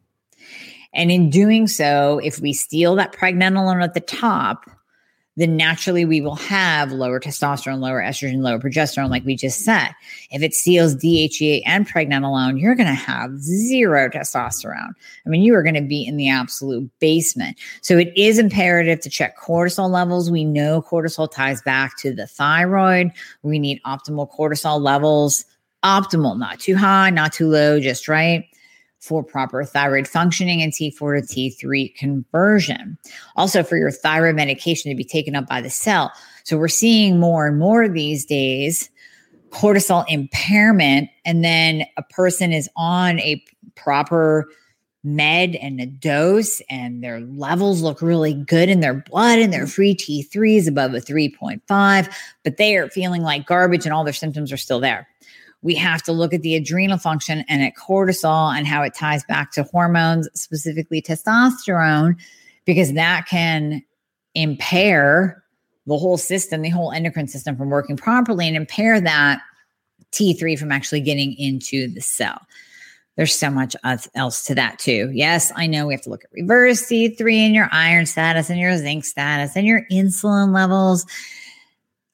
And 0.93 1.11
in 1.11 1.29
doing 1.29 1.67
so, 1.67 2.19
if 2.23 2.39
we 2.39 2.53
steal 2.53 2.95
that 2.95 3.11
pregnenolone 3.11 3.83
at 3.83 3.93
the 3.93 3.99
top, 3.99 4.69
then 5.37 5.57
naturally 5.57 6.05
we 6.05 6.21
will 6.21 6.35
have 6.35 6.91
lower 6.91 7.19
testosterone, 7.19 7.79
lower 7.79 8.01
estrogen, 8.01 8.41
lower 8.41 8.59
progesterone, 8.59 9.09
like 9.09 9.25
we 9.25 9.35
just 9.35 9.61
said. 9.61 9.89
If 10.31 10.41
it 10.41 10.53
steals 10.53 10.95
DHEA 10.95 11.61
and 11.65 11.87
pregnenolone, 11.87 12.59
you're 12.59 12.75
going 12.75 12.87
to 12.87 12.93
have 12.93 13.37
zero 13.39 14.09
testosterone. 14.09 14.93
I 15.25 15.29
mean, 15.29 15.41
you 15.41 15.53
are 15.55 15.63
going 15.63 15.75
to 15.75 15.81
be 15.81 16.05
in 16.05 16.17
the 16.17 16.29
absolute 16.29 16.89
basement. 16.99 17.57
So 17.81 17.97
it 17.97 18.13
is 18.15 18.39
imperative 18.39 19.01
to 19.01 19.09
check 19.09 19.37
cortisol 19.37 19.89
levels. 19.89 20.31
We 20.31 20.45
know 20.45 20.81
cortisol 20.81 21.29
ties 21.29 21.61
back 21.61 21.97
to 21.99 22.13
the 22.13 22.27
thyroid. 22.27 23.11
We 23.43 23.59
need 23.59 23.81
optimal 23.85 24.31
cortisol 24.31 24.79
levels. 24.81 25.45
Optimal, 25.83 26.39
not 26.39 26.59
too 26.59 26.75
high, 26.75 27.11
not 27.11 27.31
too 27.31 27.47
low, 27.47 27.79
just 27.79 28.07
right 28.07 28.47
for 29.05 29.23
proper 29.23 29.63
thyroid 29.63 30.07
functioning 30.07 30.61
and 30.61 30.73
T4 30.73 31.21
to 31.21 31.35
T3 31.35 31.95
conversion. 31.95 32.97
Also, 33.35 33.63
for 33.63 33.77
your 33.77 33.91
thyroid 33.91 34.35
medication 34.35 34.89
to 34.89 34.95
be 34.95 35.03
taken 35.03 35.35
up 35.35 35.47
by 35.47 35.61
the 35.61 35.69
cell. 35.69 36.11
So, 36.43 36.57
we're 36.57 36.67
seeing 36.67 37.19
more 37.19 37.47
and 37.47 37.59
more 37.59 37.87
these 37.87 38.25
days 38.25 38.89
cortisol 39.51 40.03
impairment, 40.09 41.09
and 41.23 41.43
then 41.43 41.85
a 41.95 42.03
person 42.03 42.51
is 42.51 42.69
on 42.75 43.19
a 43.19 43.41
proper 43.75 44.49
med 45.05 45.55
and 45.57 45.79
a 45.79 45.85
dose, 45.85 46.61
and 46.69 47.03
their 47.03 47.21
levels 47.21 47.81
look 47.81 48.01
really 48.01 48.33
good 48.33 48.67
in 48.69 48.79
their 48.81 48.95
blood, 48.95 49.39
and 49.39 49.53
their 49.53 49.67
free 49.67 49.95
T3 49.95 50.57
is 50.57 50.67
above 50.67 50.93
a 50.93 50.99
3.5, 50.99 52.13
but 52.43 52.57
they 52.57 52.75
are 52.75 52.89
feeling 52.89 53.21
like 53.21 53.45
garbage, 53.45 53.85
and 53.85 53.93
all 53.93 54.03
their 54.03 54.13
symptoms 54.13 54.51
are 54.51 54.57
still 54.57 54.79
there 54.79 55.07
we 55.65 55.73
have 55.73 56.03
to 56.03 56.11
look 56.11 56.31
at 56.31 56.43
the 56.43 56.55
adrenal 56.55 56.99
function 56.99 57.43
and 57.49 57.63
at 57.63 57.73
cortisol 57.75 58.55
and 58.55 58.67
how 58.67 58.83
it 58.83 58.93
ties 58.93 59.23
back 59.23 59.51
to 59.51 59.63
hormones, 59.63 60.29
specifically 60.35 61.01
testosterone, 61.01 62.15
because 62.65 62.93
that 62.93 63.25
can 63.25 63.83
impair 64.35 65.43
the 65.87 65.97
whole 65.97 66.19
system, 66.19 66.61
the 66.61 66.69
whole 66.69 66.91
endocrine 66.91 67.27
system 67.27 67.57
from 67.57 67.71
working 67.71 67.97
properly 67.97 68.47
and 68.47 68.55
impair 68.55 69.01
that 69.01 69.41
T3 70.11 70.57
from 70.57 70.71
actually 70.71 71.01
getting 71.01 71.33
into 71.33 71.91
the 71.91 72.01
cell. 72.01 72.41
There's 73.15 73.33
so 73.33 73.49
much 73.49 73.75
else 74.13 74.43
to 74.43 74.53
that 74.53 74.77
too. 74.77 75.09
Yes, 75.13 75.51
I 75.55 75.65
know 75.65 75.87
we 75.87 75.95
have 75.95 76.03
to 76.03 76.11
look 76.11 76.25
at 76.25 76.29
reverse 76.31 76.83
T3 76.83 77.37
and 77.37 77.55
your 77.55 77.69
iron 77.71 78.05
status 78.05 78.51
and 78.51 78.59
your 78.59 78.77
zinc 78.77 79.03
status 79.03 79.55
and 79.55 79.65
your 79.65 79.81
insulin 79.91 80.53
levels 80.53 81.07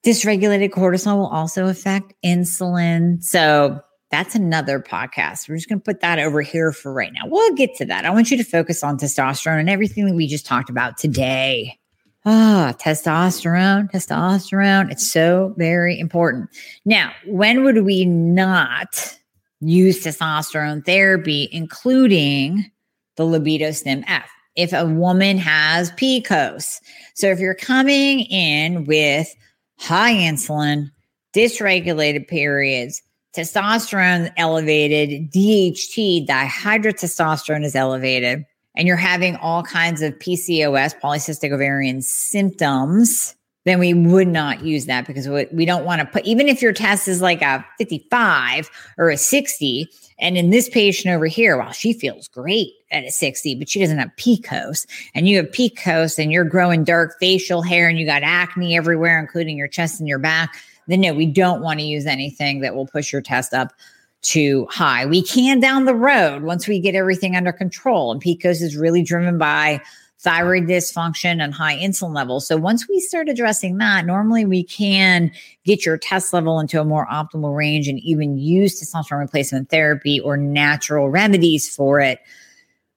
Dysregulated 0.06 0.72
cortisol 0.72 1.18
will 1.18 1.28
also 1.28 1.68
affect 1.68 2.14
insulin. 2.26 3.24
So 3.24 3.80
that's 4.10 4.36
another 4.36 4.80
podcast. 4.80 5.48
We're 5.48 5.56
just 5.56 5.70
going 5.70 5.80
to 5.80 5.86
put 5.86 6.02
that 6.02 6.20
over 6.20 6.42
here 6.42 6.72
for 6.72 6.92
right 6.92 7.12
now. 7.14 7.22
We'll 7.26 7.54
get 7.56 7.76
to 7.78 7.86
that. 7.86 8.06
I 8.06 8.10
want 8.10 8.30
you 8.32 8.38
to 8.38 8.44
focus 8.44 8.84
on 8.84 8.98
testosterone 8.98 9.60
and 9.60 9.70
everything 9.70 10.06
that 10.08 10.16
we 10.16 10.28
just 10.28 10.46
talked 10.46 10.70
about 10.70 10.98
today. 10.98 11.78
Ah, 12.26 12.76
testosterone, 12.80 13.90
testosterone. 13.92 14.92
It's 14.92 15.10
so 15.10 15.56
very 15.58 16.00
important. 16.00 16.50
Now, 16.86 17.14
when 17.26 17.64
would 17.64 17.84
we 17.84 18.06
not 18.06 19.18
use 19.60 20.04
testosterone 20.04 20.86
therapy, 20.86 21.50
including 21.52 22.70
the 23.16 23.26
libido 23.26 23.72
stim 23.72 24.04
F? 24.08 24.30
If 24.56 24.74
a 24.74 24.86
woman 24.86 25.38
has 25.38 25.92
PCOS. 25.92 26.80
So 27.16 27.28
if 27.28 27.40
you're 27.40 27.56
coming 27.56 28.22
in 28.22 28.84
with 28.86 29.34
high 29.82 30.14
insulin, 30.14 30.90
dysregulated 31.36 32.28
periods, 32.28 33.02
testosterone 33.36 34.32
elevated, 34.38 35.32
DHT, 35.32 36.28
dihydrotestosterone 36.28 37.64
is 37.64 37.76
elevated, 37.76 38.46
and 38.76 38.88
you're 38.88 38.98
having 38.98 39.36
all 39.38 39.64
kinds 39.64 40.02
of 40.02 40.14
PCOS, 40.20 41.00
polycystic 41.02 41.52
ovarian 41.52 42.02
symptoms, 42.02 43.36
then 43.66 43.80
we 43.80 43.94
would 43.94 44.28
not 44.28 44.64
use 44.64 44.86
that 44.86 45.06
because 45.06 45.28
we 45.52 45.66
don't 45.66 45.86
want 45.86 46.02
to 46.02 46.08
put, 46.08 46.26
even 46.26 46.48
if 46.48 46.62
your 46.62 46.74
test 46.74 47.08
is 47.08 47.22
like 47.22 47.42
a 47.42 47.66
55 47.78 48.70
or 48.98 49.10
a 49.10 49.18
60, 49.18 49.88
and 50.20 50.38
in 50.38 50.50
this 50.50 50.70
patient 50.70 51.14
over 51.14 51.28
here, 51.28 51.58
well, 51.58 51.72
she 51.72 51.94
feels 51.94 52.28
great 52.28 52.72
at 52.92 53.04
a 53.04 53.12
60, 53.12 53.56
but 53.56 53.70
she 53.70 53.80
doesn't 53.80 53.98
have 53.98 54.12
PCOS. 54.18 54.86
And 55.16 55.28
you 55.28 55.38
have 55.38 55.48
PCOS 55.48 56.22
and 56.22 56.32
you're 56.32 56.46
growing 56.46 56.84
dark 56.84 57.18
facial 57.20 57.62
hair 57.62 57.88
and 57.88 57.98
you 57.98 58.06
got 58.06 58.24
acne 58.24 58.76
everywhere, 58.76 59.20
including 59.20 59.58
your 59.58 59.68
chest 59.68 60.00
and 60.00 60.08
your 60.08 60.20
back. 60.20 60.56
Then 60.88 61.02
no, 61.02 61.14
we 61.14 61.26
don't 61.26 61.62
want 61.62 61.80
to 61.80 61.86
use 61.86 62.06
anything 62.06 62.62
that 62.62 62.76
will 62.76 62.88
push 62.88 63.12
your 63.12 63.22
test 63.22 63.54
up 63.54 63.74
too 64.22 64.68
high. 64.70 65.06
We 65.06 65.24
can 65.24 65.60
down 65.60 65.86
the 65.86 65.96
road 65.96 66.44
once 66.44 66.68
we 66.68 66.80
get 66.80 66.96
everything 66.96 67.36
under 67.36 67.52
control. 67.52 68.12
And 68.12 68.22
PCOS 68.22 68.62
is 68.62 68.78
really 68.78 69.02
driven 69.02 69.38
by 69.38 69.82
thyroid 70.22 70.66
dysfunction 70.66 71.44
and 71.44 71.52
high 71.52 71.76
insulin 71.76 72.14
levels. 72.14 72.46
So 72.46 72.56
once 72.56 72.88
we 72.88 73.00
start 73.00 73.28
addressing 73.28 73.78
that, 73.78 74.06
normally 74.06 74.46
we 74.46 74.64
can 74.64 75.32
get 75.66 75.84
your 75.84 75.98
test 75.98 76.32
level 76.32 76.60
into 76.60 76.80
a 76.80 76.86
more 76.86 77.08
optimal 77.08 77.56
range 77.56 77.88
and 77.88 78.00
even 78.00 78.38
use 78.38 78.80
testosterone 78.80 79.20
replacement 79.20 79.70
therapy 79.70 80.20
or 80.20 80.38
natural 80.38 81.10
remedies 81.10 81.74
for 81.74 82.00
it 82.00 82.20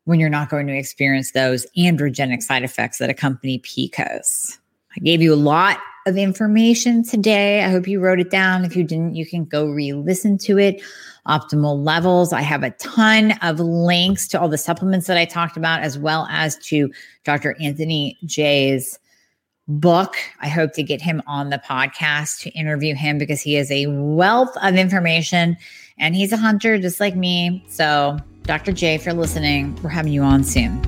when 0.05 0.21
you're 0.21 0.29
not 0.29 0.51
going 0.51 0.67
to 0.67 0.77
experience 0.77 1.33
those 1.33 1.67
androgenic 1.77 2.43
side 2.43 2.63
effects 2.63 2.99
that 2.99 3.11
accompany 3.11 3.59
PCOS. 3.61 4.59
I 4.97 5.01
gave 5.01 5.23
you 5.23 5.35
a 5.35 5.37
lot 5.37 5.79
of 6.07 6.17
information 6.17 7.03
today. 7.03 7.65
I 7.65 7.71
hope 7.71 7.89
you 7.89 8.01
wrote 8.01 8.21
it 8.21 8.31
down. 8.31 8.65
If 8.65 8.77
you 8.77 8.85
didn't, 8.85 9.17
you 9.17 9.27
can 9.27 9.45
go 9.45 9.67
re 9.67 9.93
listen 9.93 10.39
to 10.39 10.59
it. 10.59 10.83
Optimal 11.27 11.83
levels. 11.85 12.33
I 12.35 12.43
have 12.43 12.63
a 12.63 12.71
ton 12.73 13.33
of 13.41 13.59
links 13.59 14.29
to 14.29 14.41
all 14.41 14.49
the 14.49 14.59
supplements 14.59 15.07
that 15.07 15.17
I 15.17 15.25
talked 15.25 15.57
about, 15.57 15.81
as 15.81 15.99
well 15.99 16.29
as 16.31 16.59
to 16.67 16.93
Dr. 17.25 17.57
Anthony 17.61 18.19
Jay's 18.27 18.99
book. 19.67 20.17
I 20.41 20.49
hope 20.49 20.75
to 20.75 20.83
get 20.83 21.01
him 21.01 21.23
on 21.27 21.49
the 21.49 21.59
podcast 21.59 22.41
to 22.43 22.51
interview 22.51 22.95
him 22.95 23.17
because 23.17 23.41
he 23.41 23.57
is 23.57 23.71
a 23.71 23.87
wealth 23.87 24.55
of 24.63 24.77
information 24.77 25.57
and 25.99 26.15
he's 26.15 26.33
a 26.33 26.37
hunter 26.37 26.79
just 26.79 27.01
like 27.01 27.17
me. 27.17 27.65
So, 27.69 28.19
Dr. 28.45 28.73
Jay, 28.73 28.95
if 28.95 29.05
you're 29.05 29.15
listening, 29.15 29.77
we're 29.83 29.91
having 29.91 30.13
you 30.13 30.23
on 30.23 30.45
soon 30.45 30.83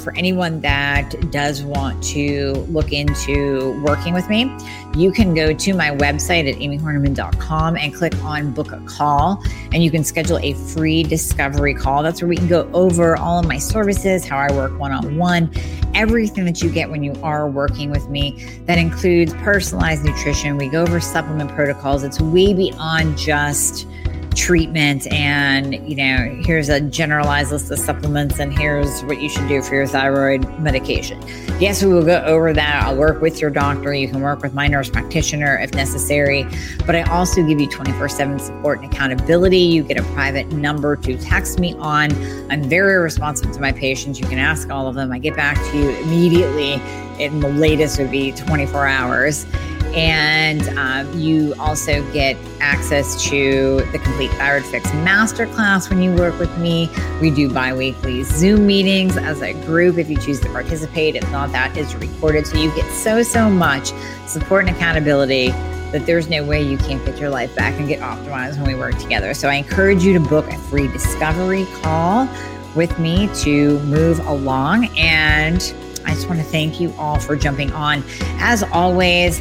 for 0.00 0.16
anyone 0.16 0.60
that 0.60 1.14
does 1.30 1.62
want 1.62 2.02
to 2.02 2.52
look 2.70 2.92
into 2.92 3.80
working 3.82 4.14
with 4.14 4.28
me, 4.28 4.50
you 4.96 5.12
can 5.12 5.34
go 5.34 5.52
to 5.52 5.74
my 5.74 5.90
website 5.90 6.50
at 6.50 6.58
amiehornaman.com 6.58 7.76
and 7.76 7.94
click 7.94 8.14
on 8.24 8.50
book 8.52 8.72
a 8.72 8.80
call. 8.80 9.42
And 9.72 9.84
you 9.84 9.90
can 9.90 10.02
schedule 10.02 10.38
a 10.38 10.54
free 10.54 11.02
discovery 11.02 11.74
call. 11.74 12.02
That's 12.02 12.20
where 12.22 12.28
we 12.28 12.36
can 12.36 12.48
go 12.48 12.68
over 12.72 13.16
all 13.16 13.38
of 13.38 13.46
my 13.46 13.58
services, 13.58 14.24
how 14.24 14.38
I 14.38 14.50
work 14.52 14.78
one 14.78 14.92
on 14.92 15.16
one, 15.16 15.52
everything 15.94 16.44
that 16.46 16.62
you 16.62 16.70
get 16.70 16.90
when 16.90 17.04
you 17.04 17.14
are 17.22 17.48
working 17.48 17.90
with 17.90 18.08
me. 18.08 18.60
That 18.66 18.78
includes 18.78 19.32
personalized 19.34 20.04
nutrition. 20.04 20.56
We 20.56 20.68
go 20.68 20.82
over 20.82 21.00
supplement 21.00 21.50
protocols. 21.50 22.02
It's 22.02 22.20
way 22.20 22.54
beyond 22.54 23.18
just 23.18 23.86
treatment 24.34 25.06
and 25.12 25.74
you 25.88 25.96
know 25.96 26.42
here's 26.44 26.68
a 26.68 26.80
generalized 26.80 27.50
list 27.50 27.70
of 27.70 27.78
supplements 27.78 28.38
and 28.38 28.56
here's 28.56 29.02
what 29.02 29.20
you 29.20 29.28
should 29.28 29.48
do 29.48 29.62
for 29.62 29.74
your 29.74 29.86
thyroid 29.86 30.46
medication. 30.58 31.20
Yes 31.60 31.82
we 31.82 31.92
will 31.92 32.04
go 32.04 32.22
over 32.22 32.52
that. 32.52 32.82
I'll 32.84 32.96
work 32.96 33.20
with 33.20 33.40
your 33.40 33.50
doctor. 33.50 33.92
You 33.92 34.08
can 34.08 34.20
work 34.20 34.42
with 34.42 34.54
my 34.54 34.66
nurse 34.66 34.88
practitioner 34.88 35.58
if 35.58 35.74
necessary. 35.74 36.46
But 36.86 36.94
i 36.94 37.02
also 37.02 37.46
give 37.46 37.60
you 37.60 37.68
24-7 37.68 38.40
support 38.40 38.80
and 38.80 38.92
accountability. 38.92 39.58
You 39.58 39.82
get 39.82 39.98
a 39.98 40.02
private 40.14 40.48
number 40.52 40.96
to 40.96 41.18
text 41.18 41.58
me 41.58 41.74
on. 41.74 42.10
I'm 42.50 42.68
very 42.68 42.98
responsive 42.98 43.52
to 43.52 43.60
my 43.60 43.72
patients. 43.72 44.20
You 44.20 44.26
can 44.26 44.38
ask 44.38 44.70
all 44.70 44.86
of 44.86 44.94
them. 44.94 45.12
I 45.12 45.18
get 45.18 45.36
back 45.36 45.56
to 45.70 45.78
you 45.78 45.90
immediately 45.90 46.80
in 47.18 47.40
the 47.40 47.48
latest 47.48 47.98
would 47.98 48.10
be 48.10 48.32
24 48.32 48.86
hours 48.86 49.46
and 49.94 50.62
um, 50.78 51.18
you 51.18 51.54
also 51.58 52.02
get 52.12 52.36
access 52.60 53.22
to 53.24 53.80
the 53.92 53.98
Complete 53.98 54.30
Thyroid 54.32 54.64
Fix 54.64 54.88
Masterclass 54.90 55.90
when 55.90 56.02
you 56.02 56.14
work 56.14 56.38
with 56.38 56.56
me. 56.58 56.90
We 57.20 57.30
do 57.30 57.52
bi 57.52 57.72
weekly 57.72 58.22
Zoom 58.22 58.66
meetings 58.66 59.16
as 59.16 59.42
a 59.42 59.52
group 59.64 59.98
if 59.98 60.08
you 60.08 60.16
choose 60.16 60.40
to 60.40 60.48
participate. 60.50 61.16
If 61.16 61.30
not, 61.30 61.52
that 61.52 61.76
is 61.76 61.94
recorded. 61.96 62.46
So 62.46 62.58
you 62.58 62.74
get 62.74 62.90
so, 62.92 63.22
so 63.22 63.50
much 63.50 63.92
support 64.26 64.66
and 64.66 64.76
accountability 64.76 65.48
that 65.90 66.06
there's 66.06 66.28
no 66.28 66.44
way 66.44 66.62
you 66.62 66.78
can't 66.78 67.04
get 67.04 67.18
your 67.18 67.30
life 67.30 67.54
back 67.56 67.74
and 67.78 67.88
get 67.88 68.00
optimized 68.00 68.56
when 68.58 68.66
we 68.66 68.74
work 68.74 68.96
together. 68.98 69.34
So 69.34 69.48
I 69.48 69.54
encourage 69.54 70.04
you 70.04 70.12
to 70.14 70.20
book 70.20 70.46
a 70.46 70.58
free 70.58 70.86
discovery 70.88 71.66
call 71.82 72.28
with 72.76 72.96
me 72.98 73.28
to 73.42 73.80
move 73.80 74.20
along. 74.26 74.86
And 74.96 75.74
I 76.06 76.14
just 76.14 76.28
want 76.28 76.40
to 76.40 76.46
thank 76.46 76.80
you 76.80 76.92
all 76.96 77.18
for 77.18 77.36
jumping 77.36 77.72
on. 77.72 78.04
As 78.38 78.62
always, 78.62 79.40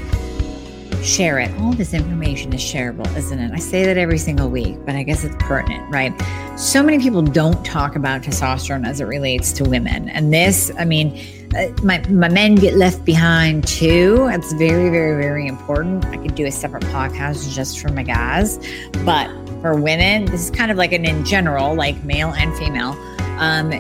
share 1.04 1.40
it. 1.40 1.52
All 1.60 1.74
this 1.74 1.94
information 1.94 2.54
is 2.54 2.62
shareable, 2.62 3.08
isn't 3.16 3.40
it? 3.40 3.52
I 3.52 3.60
say 3.60 3.86
that 3.86 3.98
every 3.98 4.18
single 4.18 4.50
week, 4.50 4.78
but 4.86 4.96
I 4.96 5.04
guess 5.04 5.24
it's 5.24 5.36
pertinent, 5.40 5.90
right? 5.92 6.14
So 6.58 6.84
many 6.84 7.00
people 7.00 7.22
don't 7.22 7.64
talk 7.66 7.96
about 7.96 8.22
testosterone 8.22 8.86
as 8.86 9.00
it 9.00 9.06
relates 9.06 9.52
to 9.54 9.64
women. 9.64 10.10
And 10.10 10.34
this, 10.34 10.72
I 10.78 10.86
mean, 10.86 11.20
uh, 11.56 11.68
my, 11.84 12.06
my 12.10 12.30
men 12.30 12.56
get 12.56 12.76
left 12.76 13.06
behind 13.06 13.68
too. 13.68 14.28
It's 14.32 14.54
very, 14.54 14.90
very, 14.90 15.22
very 15.22 15.48
important. 15.48 16.06
I 16.06 16.18
could 16.18 16.36
do 16.36 16.46
a 16.46 16.52
separate 16.52 16.84
podcast 16.86 17.54
just 17.54 17.80
for 17.80 17.90
my 17.90 18.04
guys. 18.04 18.60
But 19.06 19.28
for 19.62 19.80
women, 19.80 20.26
this 20.26 20.46
is 20.46 20.52
kind 20.52 20.72
of 20.72 20.78
like 20.78 20.92
an 20.92 21.06
in 21.06 21.24
general, 21.26 21.76
like 21.76 22.04
male 22.04 22.34
and 22.34 22.56
female. 22.58 22.92
Um, 23.40 23.72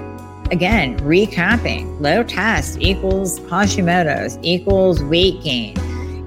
again, 0.52 0.98
recapping 1.00 2.00
low 2.00 2.24
test 2.24 2.80
equals 2.80 3.40
Hashimoto's 3.42 4.40
equals 4.42 5.04
weight 5.04 5.44
gain 5.44 5.76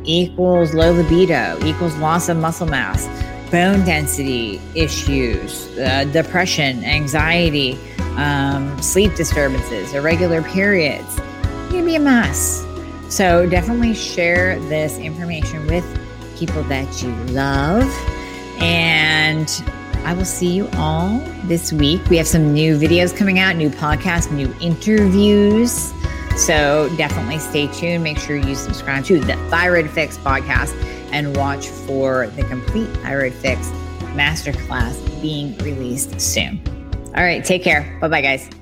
equals 0.05 0.75
low 0.75 0.93
libido, 0.93 1.59
equals 1.65 1.97
loss 1.97 2.29
of 2.29 2.37
muscle 2.37 2.67
mass, 2.67 3.07
bone 3.51 3.85
density 3.85 4.61
issues, 4.75 5.69
uh, 5.79 6.05
depression, 6.13 6.85
anxiety, 6.85 7.79
um, 8.17 8.81
sleep 8.81 9.15
disturbances, 9.15 9.93
irregular 9.95 10.43
periods. 10.43 11.17
You 11.67 11.79
can 11.79 11.85
be 11.85 11.97
a 11.97 12.01
mess. 12.01 12.65
So 13.09 13.47
definitely 13.49 13.95
share 13.95 14.59
this 14.69 14.99
information 14.99 15.67
with 15.67 15.85
people 16.39 16.63
that 16.65 17.03
you 17.03 17.13
love. 17.33 17.85
And 18.61 19.49
I 20.05 20.15
will 20.15 20.25
see 20.25 20.53
you 20.53 20.69
all 20.75 21.19
this 21.45 21.73
week. 21.73 22.05
We 22.09 22.17
have 22.17 22.27
some 22.27 22.53
new 22.53 22.79
videos 22.79 23.17
coming 23.17 23.39
out, 23.39 23.57
new 23.57 23.71
podcasts, 23.71 24.33
new 24.33 24.55
interviews. 24.61 25.93
So 26.37 26.93
definitely 26.97 27.39
stay 27.39 27.67
tuned. 27.69 28.03
Make 28.03 28.19
sure 28.19 28.37
you 28.37 28.55
subscribe 28.55 29.05
to 29.07 29.21
the 29.21 29.37
Thyroid 29.51 29.91
Fix 29.91 30.19
podcast 30.19 30.75
and 31.13 31.37
watch 31.37 31.69
for 31.69 32.29
the 32.29 32.45
complete 32.45 32.89
Thyroid 32.99 33.35
Fix 33.35 33.69
masterclass 34.15 34.99
being 35.21 35.57
released 35.59 36.21
soon. 36.21 36.61
All 37.15 37.23
right, 37.23 37.45
take 37.45 37.63
care. 37.63 37.99
Bye 38.01 38.09
bye, 38.09 38.23
guys. 38.23 38.62